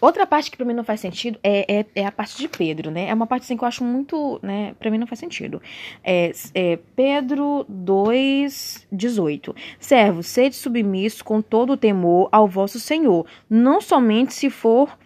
Outra 0.00 0.26
parte 0.26 0.50
que 0.50 0.56
pra 0.56 0.66
mim 0.66 0.74
não 0.74 0.82
faz 0.82 0.98
sentido 0.98 1.38
é, 1.40 1.72
é, 1.72 1.86
é, 1.94 2.04
a 2.04 2.10
parte 2.10 2.36
de 2.36 2.48
Pedro, 2.48 2.90
né? 2.90 3.08
É 3.08 3.14
uma 3.14 3.28
parte 3.28 3.44
assim 3.44 3.56
que 3.56 3.62
eu 3.62 3.68
acho 3.68 3.84
muito, 3.84 4.40
né? 4.42 4.74
Pra 4.76 4.90
mim 4.90 4.98
não 4.98 5.06
faz 5.06 5.20
sentido. 5.20 5.62
É, 6.02 6.32
é 6.52 6.76
Pedro 6.96 7.64
2, 7.68 8.88
18. 8.90 9.54
Servo, 9.78 10.20
sede 10.20 10.56
submisso 10.56 11.24
com 11.24 11.40
todo 11.40 11.74
o 11.74 11.76
temor 11.76 12.28
ao 12.32 12.48
vosso 12.48 12.80
Senhor, 12.80 13.24
não 13.48 13.80
somente 13.80 14.34
se 14.34 14.50
for 14.50 14.98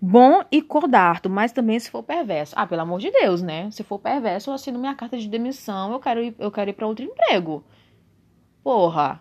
bom 0.00 0.44
e 0.50 0.62
cordarto, 0.62 1.28
mas 1.28 1.52
também 1.52 1.78
se 1.78 1.90
for 1.90 2.02
perverso. 2.02 2.54
Ah, 2.56 2.66
pelo 2.66 2.82
amor 2.82 3.00
de 3.00 3.10
Deus, 3.10 3.42
né? 3.42 3.70
Se 3.70 3.82
for 3.82 3.98
perverso, 3.98 4.50
eu 4.50 4.54
assino 4.54 4.78
minha 4.78 4.94
carta 4.94 5.18
de 5.18 5.28
demissão, 5.28 5.92
eu 5.92 6.00
quero 6.00 6.22
ir, 6.22 6.34
eu 6.38 6.50
quero 6.50 6.70
ir 6.70 6.72
para 6.72 6.86
outro 6.86 7.04
emprego. 7.04 7.64
Porra. 8.62 9.20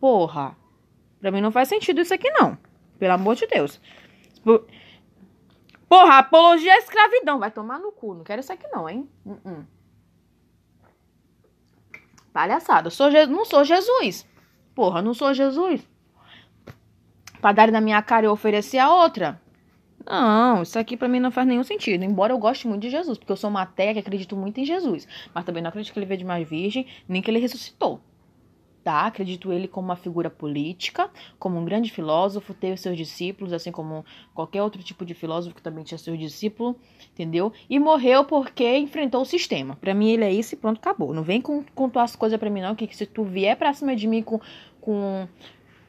Porra. 0.00 0.56
Pra 1.20 1.30
mim 1.30 1.40
não 1.40 1.50
faz 1.50 1.68
sentido 1.68 2.00
isso 2.00 2.14
aqui, 2.14 2.30
não. 2.30 2.58
Pelo 2.98 3.14
amor 3.14 3.36
de 3.36 3.46
Deus. 3.46 3.80
Porra, 5.88 6.18
apologia 6.18 6.72
à 6.72 6.78
escravidão. 6.78 7.38
Vai 7.38 7.50
tomar 7.50 7.78
no 7.78 7.92
cu. 7.92 8.14
Não 8.14 8.24
quero 8.24 8.40
isso 8.40 8.52
aqui, 8.52 8.66
não, 8.68 8.88
hein? 8.88 9.08
Uh 9.24 9.36
-uh. 9.44 9.66
Palhaçada. 12.32 12.90
Sou. 12.90 13.10
Não 13.28 13.44
sou 13.44 13.64
Jesus. 13.64 14.26
Porra, 14.74 15.02
não 15.02 15.14
sou 15.14 15.34
Jesus 15.34 15.86
para 17.40 17.52
dar 17.52 17.72
na 17.72 17.80
minha 17.80 18.00
cara 18.02 18.26
e 18.26 18.28
oferecer 18.28 18.78
a 18.78 18.92
outra. 18.92 19.40
Não, 20.06 20.62
isso 20.62 20.78
aqui 20.78 20.96
para 20.96 21.08
mim 21.08 21.20
não 21.20 21.30
faz 21.30 21.46
nenhum 21.46 21.62
sentido. 21.62 22.02
Embora 22.02 22.32
eu 22.32 22.38
goste 22.38 22.66
muito 22.66 22.82
de 22.82 22.90
Jesus, 22.90 23.18
porque 23.18 23.30
eu 23.32 23.36
sou 23.36 23.50
uma 23.50 23.62
ateia 23.62 23.92
que 23.92 23.98
acredito 23.98 24.34
muito 24.36 24.58
em 24.58 24.64
Jesus. 24.64 25.06
Mas 25.34 25.44
também 25.44 25.62
não 25.62 25.68
acredito 25.68 25.92
que 25.92 25.98
ele 25.98 26.06
veio 26.06 26.18
de 26.18 26.24
mais 26.24 26.48
virgem, 26.48 26.86
nem 27.06 27.20
que 27.20 27.30
ele 27.30 27.38
ressuscitou. 27.38 28.00
Tá? 28.82 29.02
Acredito 29.06 29.52
ele 29.52 29.68
como 29.68 29.88
uma 29.88 29.96
figura 29.96 30.30
política, 30.30 31.10
como 31.38 31.58
um 31.58 31.64
grande 31.64 31.90
filósofo, 31.90 32.54
teve 32.54 32.78
seus 32.78 32.96
discípulos, 32.96 33.52
assim 33.52 33.70
como 33.70 34.02
qualquer 34.32 34.62
outro 34.62 34.82
tipo 34.82 35.04
de 35.04 35.12
filósofo 35.12 35.54
que 35.54 35.60
também 35.60 35.84
tinha 35.84 35.98
seus 35.98 36.18
discípulos, 36.18 36.74
entendeu? 37.12 37.52
E 37.68 37.78
morreu 37.78 38.24
porque 38.24 38.78
enfrentou 38.78 39.20
o 39.20 39.26
sistema. 39.26 39.76
Para 39.76 39.92
mim 39.92 40.08
ele 40.08 40.24
é 40.24 40.32
isso 40.32 40.54
e 40.54 40.56
pronto, 40.56 40.78
acabou. 40.78 41.12
Não 41.12 41.22
vem 41.22 41.38
com 41.38 41.90
tuas 41.90 42.16
coisas 42.16 42.38
para 42.38 42.48
mim 42.48 42.62
não, 42.62 42.74
que, 42.74 42.86
que 42.86 42.96
se 42.96 43.04
tu 43.04 43.24
vier 43.24 43.58
pra 43.58 43.74
cima 43.74 43.94
de 43.94 44.06
mim 44.06 44.22
com, 44.22 44.40
com 44.80 45.28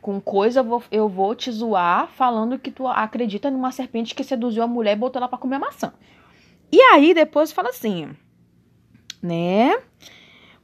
com 0.02 0.20
coisa, 0.20 0.66
eu 0.92 1.10
vou, 1.10 1.36
te 1.36 1.52
zoar 1.52 2.08
falando 2.08 2.60
que 2.60 2.72
tu 2.72 2.88
acredita 2.88 3.52
numa 3.52 3.72
serpente 3.72 4.16
que 4.16 4.24
seduziu 4.24 4.64
a 4.64 4.68
mulher 4.68 4.94
e 4.94 5.00
botou 5.00 5.20
ela 5.20 5.28
para 5.28 5.38
comer 5.38 5.56
a 5.56 5.60
maçã. 5.60 5.94
E 6.72 6.82
aí 6.82 7.14
depois 7.14 7.52
fala 7.52 7.70
assim, 7.70 8.10
né? 9.22 9.78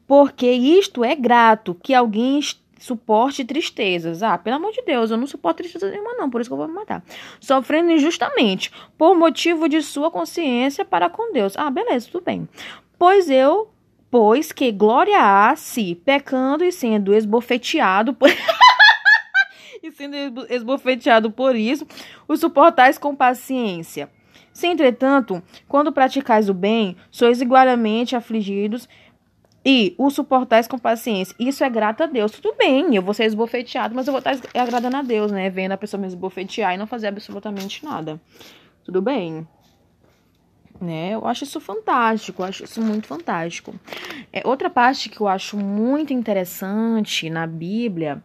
Porque 0.08 0.50
isto 0.50 1.04
é 1.04 1.16
grato 1.16 1.76
que 1.82 1.94
alguém 1.94 2.40
suporte 2.80 3.44
tristezas. 3.44 4.22
Ah, 4.22 4.38
pelo 4.38 4.58
amor 4.58 4.72
de 4.72 4.82
Deus, 4.84 5.10
eu 5.10 5.18
não 5.18 5.26
suporto 5.26 5.58
tristeza 5.58 5.90
nenhuma, 5.90 6.14
não, 6.14 6.30
por 6.30 6.40
isso 6.40 6.50
que 6.50 6.54
eu 6.54 6.58
vou 6.58 6.68
me 6.68 6.74
matar. 6.74 7.04
Sofrendo 7.40 7.92
injustamente, 7.92 8.72
por 8.98 9.16
motivo 9.16 9.68
de 9.68 9.82
sua 9.82 10.12
consciência 10.12 10.86
para 10.86 11.10
com 11.10 11.34
Deus. 11.34 11.58
Ah, 11.58 11.70
beleza, 11.70 12.10
tudo 12.12 12.24
bem. 12.24 12.48
Pois 12.98 13.30
eu, 13.30 13.72
pois 14.12 14.52
que 14.52 14.72
glória 14.72 15.18
há 15.20 15.56
se, 15.56 15.96
pecando 15.96 16.64
e 16.64 16.72
sendo 16.72 17.14
esbofeteado 17.14 18.14
por. 18.14 18.30
e 19.86 19.92
sendo 19.92 20.46
esbofeteado 20.50 21.30
por 21.30 21.56
isso, 21.56 21.88
o 22.28 22.36
suportais 22.36 22.98
com 22.98 23.16
paciência. 23.16 24.10
Se, 24.52 24.68
entretanto, 24.68 25.44
quando 25.68 25.92
praticais 25.92 26.50
o 26.50 26.54
bem, 26.54 26.96
sois 27.12 27.42
igualmente 27.42 28.16
afligidos 28.16 28.88
e 29.64 29.94
o 29.98 30.10
suportais 30.10 30.68
com 30.68 30.80
paciência. 30.80 31.36
Isso 31.38 31.64
é 31.64 31.70
grato 31.70 32.04
a 32.04 32.06
Deus. 32.06 32.32
Tudo 32.32 32.56
bem, 32.58 32.96
eu 32.96 33.02
vou 33.02 33.14
ser 33.14 33.26
esbofeteado, 33.26 33.94
mas 33.94 34.08
eu 34.08 34.14
vou 34.14 34.20
estar 34.20 34.38
agradando 34.60 34.98
a 34.98 35.02
Deus, 35.02 35.32
né? 35.32 35.50
Vendo 35.50 35.74
a 35.74 35.78
pessoa 35.78 36.00
me 36.00 36.08
esbofetear 36.08 36.74
e 36.74 36.78
não 36.78 36.88
fazer 36.88 37.08
absolutamente 37.08 37.84
nada. 37.84 38.20
Tudo 38.84 39.02
bem. 39.02 39.48
Né? 40.80 41.12
Eu 41.14 41.26
acho 41.28 41.44
isso 41.44 41.60
fantástico, 41.60 42.42
eu 42.42 42.48
acho 42.48 42.64
isso 42.64 42.82
muito 42.82 43.08
fantástico. 43.08 43.74
É, 44.32 44.42
outra 44.46 44.70
parte 44.70 45.10
que 45.10 45.20
eu 45.20 45.28
acho 45.28 45.58
muito 45.58 46.14
interessante 46.14 47.30
na 47.30 47.48
Bíblia 47.48 48.22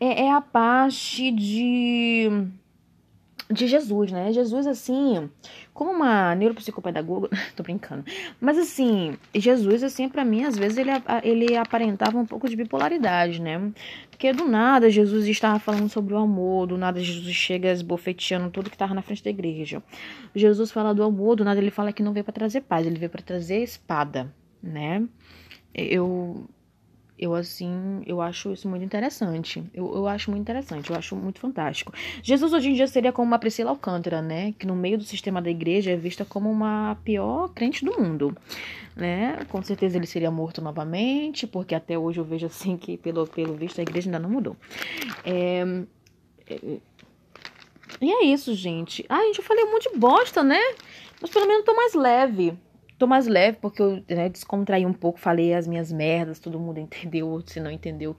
é, 0.00 0.24
é 0.24 0.32
a 0.32 0.40
parte 0.40 1.30
de 1.30 2.48
de 3.50 3.66
Jesus, 3.68 4.10
né? 4.10 4.32
Jesus, 4.32 4.66
assim, 4.66 5.30
como 5.72 5.92
uma 5.92 6.34
neuropsicopedagoga, 6.34 7.28
tô 7.54 7.62
brincando, 7.62 8.04
mas 8.40 8.58
assim, 8.58 9.16
Jesus, 9.34 9.82
assim, 9.82 10.08
para 10.08 10.24
mim, 10.24 10.44
às 10.44 10.56
vezes 10.56 10.78
ele, 10.78 10.90
ele 11.22 11.56
aparentava 11.56 12.18
um 12.18 12.26
pouco 12.26 12.48
de 12.48 12.56
bipolaridade, 12.56 13.40
né? 13.40 13.72
Porque 14.10 14.32
do 14.32 14.46
nada 14.46 14.90
Jesus 14.90 15.26
estava 15.28 15.58
falando 15.58 15.88
sobre 15.88 16.14
o 16.14 16.18
amor, 16.18 16.66
do 16.66 16.78
nada 16.78 17.00
Jesus 17.00 17.34
chega 17.34 17.70
esbofeteando 17.70 18.50
tudo 18.50 18.70
que 18.70 18.78
tava 18.78 18.94
na 18.94 19.02
frente 19.02 19.22
da 19.22 19.30
igreja. 19.30 19.82
Jesus 20.34 20.72
fala 20.72 20.94
do 20.94 21.02
amor, 21.02 21.36
do 21.36 21.44
nada 21.44 21.60
ele 21.60 21.70
fala 21.70 21.92
que 21.92 22.02
não 22.02 22.12
veio 22.12 22.24
para 22.24 22.32
trazer 22.32 22.62
paz, 22.62 22.86
ele 22.86 22.98
veio 22.98 23.10
para 23.10 23.22
trazer 23.22 23.62
espada, 23.62 24.34
né? 24.62 25.06
Eu 25.74 26.48
eu, 27.18 27.34
assim, 27.34 28.02
eu 28.06 28.20
acho 28.20 28.52
isso 28.52 28.68
muito 28.68 28.84
interessante. 28.84 29.64
Eu, 29.72 29.94
eu 29.94 30.06
acho 30.06 30.30
muito 30.30 30.42
interessante, 30.42 30.90
eu 30.90 30.96
acho 30.96 31.16
muito 31.16 31.40
fantástico. 31.40 31.92
Jesus 32.22 32.52
hoje 32.52 32.70
em 32.70 32.74
dia 32.74 32.86
seria 32.86 33.12
como 33.12 33.26
uma 33.26 33.38
Priscila 33.38 33.70
Alcântara, 33.70 34.20
né? 34.20 34.52
Que 34.58 34.66
no 34.66 34.76
meio 34.76 34.98
do 34.98 35.04
sistema 35.04 35.40
da 35.40 35.50
igreja 35.50 35.92
é 35.92 35.96
vista 35.96 36.24
como 36.24 36.50
uma 36.50 36.96
pior 37.04 37.48
crente 37.48 37.84
do 37.84 37.98
mundo, 37.98 38.36
né? 38.94 39.38
Com 39.48 39.62
certeza 39.62 39.96
ele 39.96 40.06
seria 40.06 40.30
morto 40.30 40.60
novamente, 40.60 41.46
porque 41.46 41.74
até 41.74 41.98
hoje 41.98 42.20
eu 42.20 42.24
vejo 42.24 42.46
assim 42.46 42.76
que, 42.76 42.98
pelo, 42.98 43.26
pelo 43.26 43.54
visto, 43.54 43.78
a 43.78 43.82
igreja 43.82 44.08
ainda 44.08 44.18
não 44.18 44.30
mudou. 44.30 44.56
É, 45.24 45.64
é, 46.48 46.78
e 48.00 48.12
é 48.12 48.24
isso, 48.24 48.54
gente. 48.54 49.06
Ah, 49.08 49.22
gente, 49.22 49.38
eu 49.38 49.44
falei 49.44 49.64
um 49.64 49.72
monte 49.72 49.90
de 49.90 49.98
bosta, 49.98 50.42
né? 50.42 50.60
Mas 51.20 51.30
pelo 51.30 51.46
menos 51.46 51.64
tô 51.64 51.74
mais 51.74 51.94
leve 51.94 52.52
tô 52.98 53.06
mais 53.06 53.26
leve 53.26 53.58
porque 53.60 53.82
eu 53.82 54.02
né, 54.08 54.28
descontraí 54.28 54.86
um 54.86 54.92
pouco, 54.92 55.18
falei 55.18 55.54
as 55.54 55.66
minhas 55.66 55.92
merdas, 55.92 56.38
todo 56.38 56.58
mundo 56.58 56.78
entendeu, 56.80 57.42
se 57.46 57.60
não 57.60 57.70
entendeu, 57.70 58.16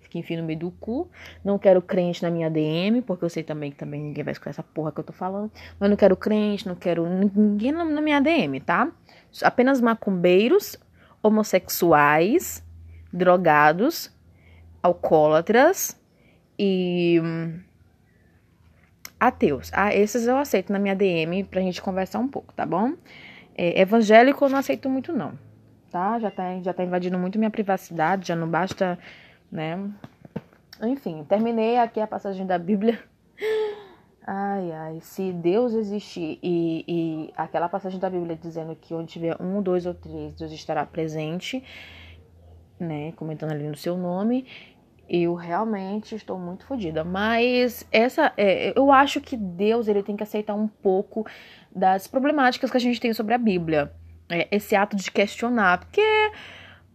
fica 0.00 0.18
enfim 0.18 0.36
no 0.36 0.44
meio 0.44 0.58
do 0.58 0.70
cu. 0.70 1.08
Não 1.44 1.58
quero 1.58 1.82
crente 1.82 2.22
na 2.22 2.30
minha 2.30 2.50
DM, 2.50 3.02
porque 3.02 3.24
eu 3.24 3.30
sei 3.30 3.42
também 3.42 3.70
que 3.70 3.76
também 3.76 4.00
ninguém 4.00 4.24
vai 4.24 4.32
escutar 4.32 4.50
essa 4.50 4.62
porra 4.62 4.92
que 4.92 5.00
eu 5.00 5.04
tô 5.04 5.12
falando. 5.12 5.50
Mas 5.78 5.90
não 5.90 5.96
quero 5.96 6.16
crente, 6.16 6.66
não 6.66 6.74
quero 6.74 7.06
ninguém 7.06 7.72
na, 7.72 7.84
na 7.84 8.00
minha 8.00 8.20
DM, 8.20 8.60
tá? 8.60 8.90
Apenas 9.42 9.80
macumbeiros, 9.80 10.76
homossexuais, 11.22 12.62
drogados, 13.12 14.12
alcoólatras 14.82 15.98
e 16.58 17.20
hum, 17.22 17.60
ateus. 19.18 19.70
Ah, 19.72 19.94
esses 19.94 20.26
eu 20.26 20.36
aceito 20.36 20.72
na 20.72 20.78
minha 20.78 20.94
DM 20.94 21.44
pra 21.44 21.60
gente 21.60 21.80
conversar 21.80 22.18
um 22.18 22.28
pouco, 22.28 22.52
tá 22.52 22.66
bom? 22.66 22.92
É, 23.54 23.80
evangélico 23.80 24.44
eu 24.44 24.48
não 24.48 24.58
aceito 24.58 24.88
muito, 24.88 25.12
não. 25.12 25.38
Tá? 25.90 26.18
Já 26.18 26.30
tá, 26.30 26.60
já 26.60 26.72
tá 26.72 26.82
invadindo 26.82 27.18
muito 27.18 27.38
minha 27.38 27.50
privacidade, 27.50 28.28
já 28.28 28.36
não 28.36 28.48
basta, 28.48 28.98
né? 29.50 29.78
Enfim, 30.82 31.24
terminei 31.24 31.78
aqui 31.78 32.00
a 32.00 32.06
passagem 32.06 32.46
da 32.46 32.58
Bíblia. 32.58 32.98
Ai, 34.26 34.72
ai, 34.72 35.00
se 35.02 35.32
Deus 35.32 35.74
existir 35.74 36.38
e, 36.42 36.84
e 36.88 37.32
aquela 37.36 37.68
passagem 37.68 38.00
da 38.00 38.08
Bíblia 38.08 38.34
dizendo 38.36 38.74
que 38.74 38.94
onde 38.94 39.12
tiver 39.12 39.36
um, 39.40 39.60
dois 39.60 39.84
ou 39.84 39.92
três, 39.92 40.34
Deus 40.34 40.50
estará 40.50 40.84
presente, 40.86 41.62
né? 42.80 43.12
Comentando 43.12 43.52
ali 43.52 43.68
no 43.68 43.76
seu 43.76 43.98
nome. 43.98 44.46
Eu 45.08 45.34
realmente 45.34 46.14
estou 46.14 46.38
muito 46.38 46.66
fodida. 46.66 47.04
Mas 47.04 47.86
essa, 47.90 48.32
é, 48.36 48.72
eu 48.76 48.90
acho 48.90 49.20
que 49.20 49.36
Deus 49.36 49.88
ele 49.88 50.02
tem 50.02 50.16
que 50.16 50.22
aceitar 50.22 50.54
um 50.54 50.68
pouco 50.68 51.26
das 51.74 52.06
problemáticas 52.06 52.70
que 52.70 52.76
a 52.76 52.80
gente 52.80 53.00
tem 53.00 53.12
sobre 53.12 53.34
a 53.34 53.38
Bíblia. 53.38 53.92
É, 54.28 54.48
esse 54.50 54.74
ato 54.74 54.96
de 54.96 55.10
questionar, 55.10 55.78
porque 55.78 56.02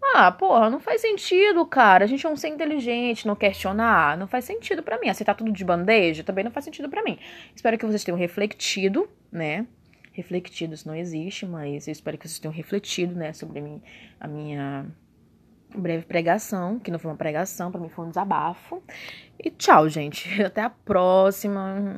ah, 0.02 0.32
porra, 0.32 0.69
não 0.69 0.80
faz 0.80 1.02
sentido, 1.02 1.65
cara. 1.65 2.06
A 2.06 2.08
gente 2.08 2.26
é 2.26 2.30
um 2.30 2.36
ser 2.36 2.48
inteligente, 2.48 3.28
não 3.28 3.36
questionar. 3.36 4.17
Não 4.17 4.28
faz 4.28 4.45
sentido 4.45 4.82
para 4.82 5.00
mim. 5.00 5.10
Aceitar 5.10 5.36
tudo 5.36 5.52
de 5.52 5.63
bandeja 5.63 6.24
também 6.24 6.43
não 6.43 6.52
faz 6.52 6.65
sentido 6.65 6.89
para 6.89 7.04
mim. 7.04 7.17
Espero 7.56 7.78
que 7.78 7.86
vocês 7.86 8.04
tenham 8.04 8.17
refletido, 8.17 9.10
né? 9.32 9.67
Refletido, 10.13 10.74
isso 10.74 10.88
não 10.88 10.95
existe, 10.95 11.45
mas 11.45 11.88
eu 11.88 11.91
espero 11.91 12.17
que 12.17 12.28
vocês 12.28 12.39
tenham 12.39 12.54
refletido, 12.54 13.15
né, 13.15 13.32
sobre 13.32 13.82
a 14.19 14.28
minha 14.28 14.86
breve 15.76 16.06
pregação, 16.06 16.80
que 16.80 16.92
não 16.92 17.00
foi 17.00 17.12
uma 17.12 17.18
pregação, 17.18 17.72
para 17.72 17.80
mim 17.80 17.90
foi 17.90 18.06
um 18.06 18.10
desabafo. 18.10 18.82
E 19.42 19.50
tchau, 19.50 19.88
gente. 19.88 20.28
Até 20.44 20.62
a 20.62 20.70
próxima. 20.70 21.96